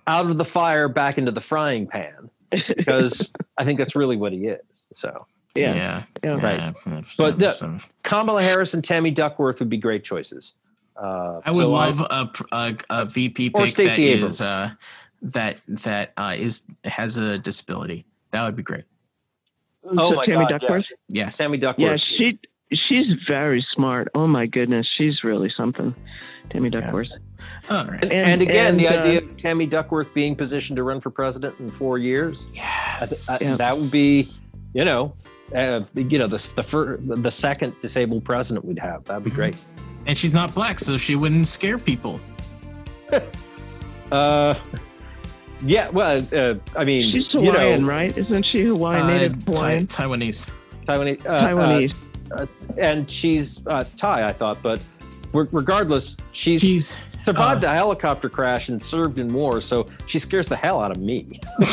[0.06, 2.30] out of the fire back into the frying pan
[2.76, 4.60] because I think that's really what he is.
[4.92, 6.02] So yeah, Yeah.
[6.22, 6.30] yeah.
[6.40, 6.74] Right.
[6.86, 7.00] yeah.
[7.18, 10.54] But, uh, Kamala Harris and Tammy Duckworth would be great choices.
[10.96, 14.34] Uh, I would so love a, a, a VP Or pick that Stacey Abrams.
[14.34, 14.70] is uh,
[15.22, 18.04] that that uh, is has a disability.
[18.30, 18.84] That would be great.
[19.84, 20.58] Oh so my Tammy God, yeah.
[20.58, 20.84] Duckworth.
[21.08, 21.36] Yes.
[21.36, 22.38] Tammy Yeah, she
[22.72, 24.08] she's very smart.
[24.14, 25.94] Oh my goodness, she's really something.
[26.50, 27.08] Tammy Duckworth.
[27.70, 28.02] All right.
[28.04, 31.10] and, and again, and, the uh, idea of Tammy Duckworth being positioned to run for
[31.10, 33.26] president in four years, I Yes.
[33.38, 34.26] th- I- that would be,
[34.74, 35.14] you know,
[35.54, 39.04] uh, you know, the the, fir- the second disabled president we'd have.
[39.04, 39.56] That'd be great.
[40.06, 42.20] and she's not black, so she wouldn't scare people.
[44.12, 44.54] Uh,
[45.64, 45.88] yeah.
[45.88, 48.16] Well, uh, I mean, She's you Hawaiian, know, right?
[48.16, 49.02] Isn't she Hawaiian?
[49.04, 49.86] Uh, Native Ti- Hawaiian.
[49.86, 50.50] Taiwanese.
[50.86, 51.26] Taiwanese.
[51.26, 51.94] Uh, Taiwanese.
[52.32, 52.46] Uh,
[52.78, 54.82] and she's uh, Thai, I thought, but
[55.32, 60.18] re- regardless, she's, She's survived uh, a helicopter crash and served in war, so she
[60.18, 61.40] scares the hell out of me.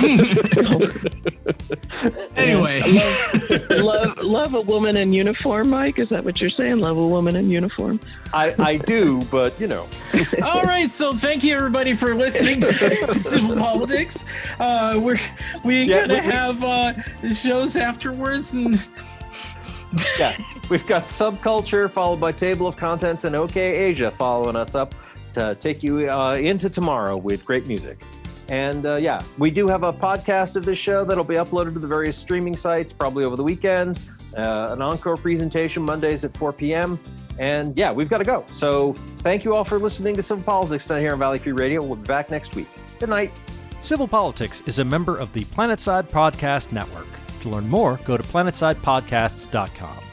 [2.36, 2.82] anyway.
[3.70, 5.99] love love a woman in uniform, Mike.
[5.99, 6.80] Is that what you're saying?
[6.80, 7.99] Love a woman in uniform.
[8.34, 9.86] I, I do, but you know,
[10.43, 14.26] All right, so thank you everybody for listening to, to Civil Politics.
[14.60, 15.20] Uh, we're
[15.64, 16.93] we're Yeah, gonna we- we- have uh,
[17.34, 18.76] shows afterwards, and
[20.19, 20.35] yeah,
[20.69, 24.95] we've got subculture followed by table of contents and OK Asia following us up
[25.33, 28.03] to take you uh, into tomorrow with great music.
[28.49, 31.79] And uh, yeah, we do have a podcast of this show that'll be uploaded to
[31.79, 33.99] the various streaming sites probably over the weekend.
[34.35, 36.99] Uh, an encore presentation Mondays at 4 p.m.
[37.39, 38.45] And yeah, we've got to go.
[38.51, 41.81] So thank you all for listening to Civil Politics tonight here on Valley Free Radio.
[41.81, 42.67] We'll be back next week.
[42.99, 43.31] Good night.
[43.79, 47.07] Civil Politics is a member of the Planetside Podcast Network.
[47.41, 50.11] To learn more, go to planetsidepodcasts.com.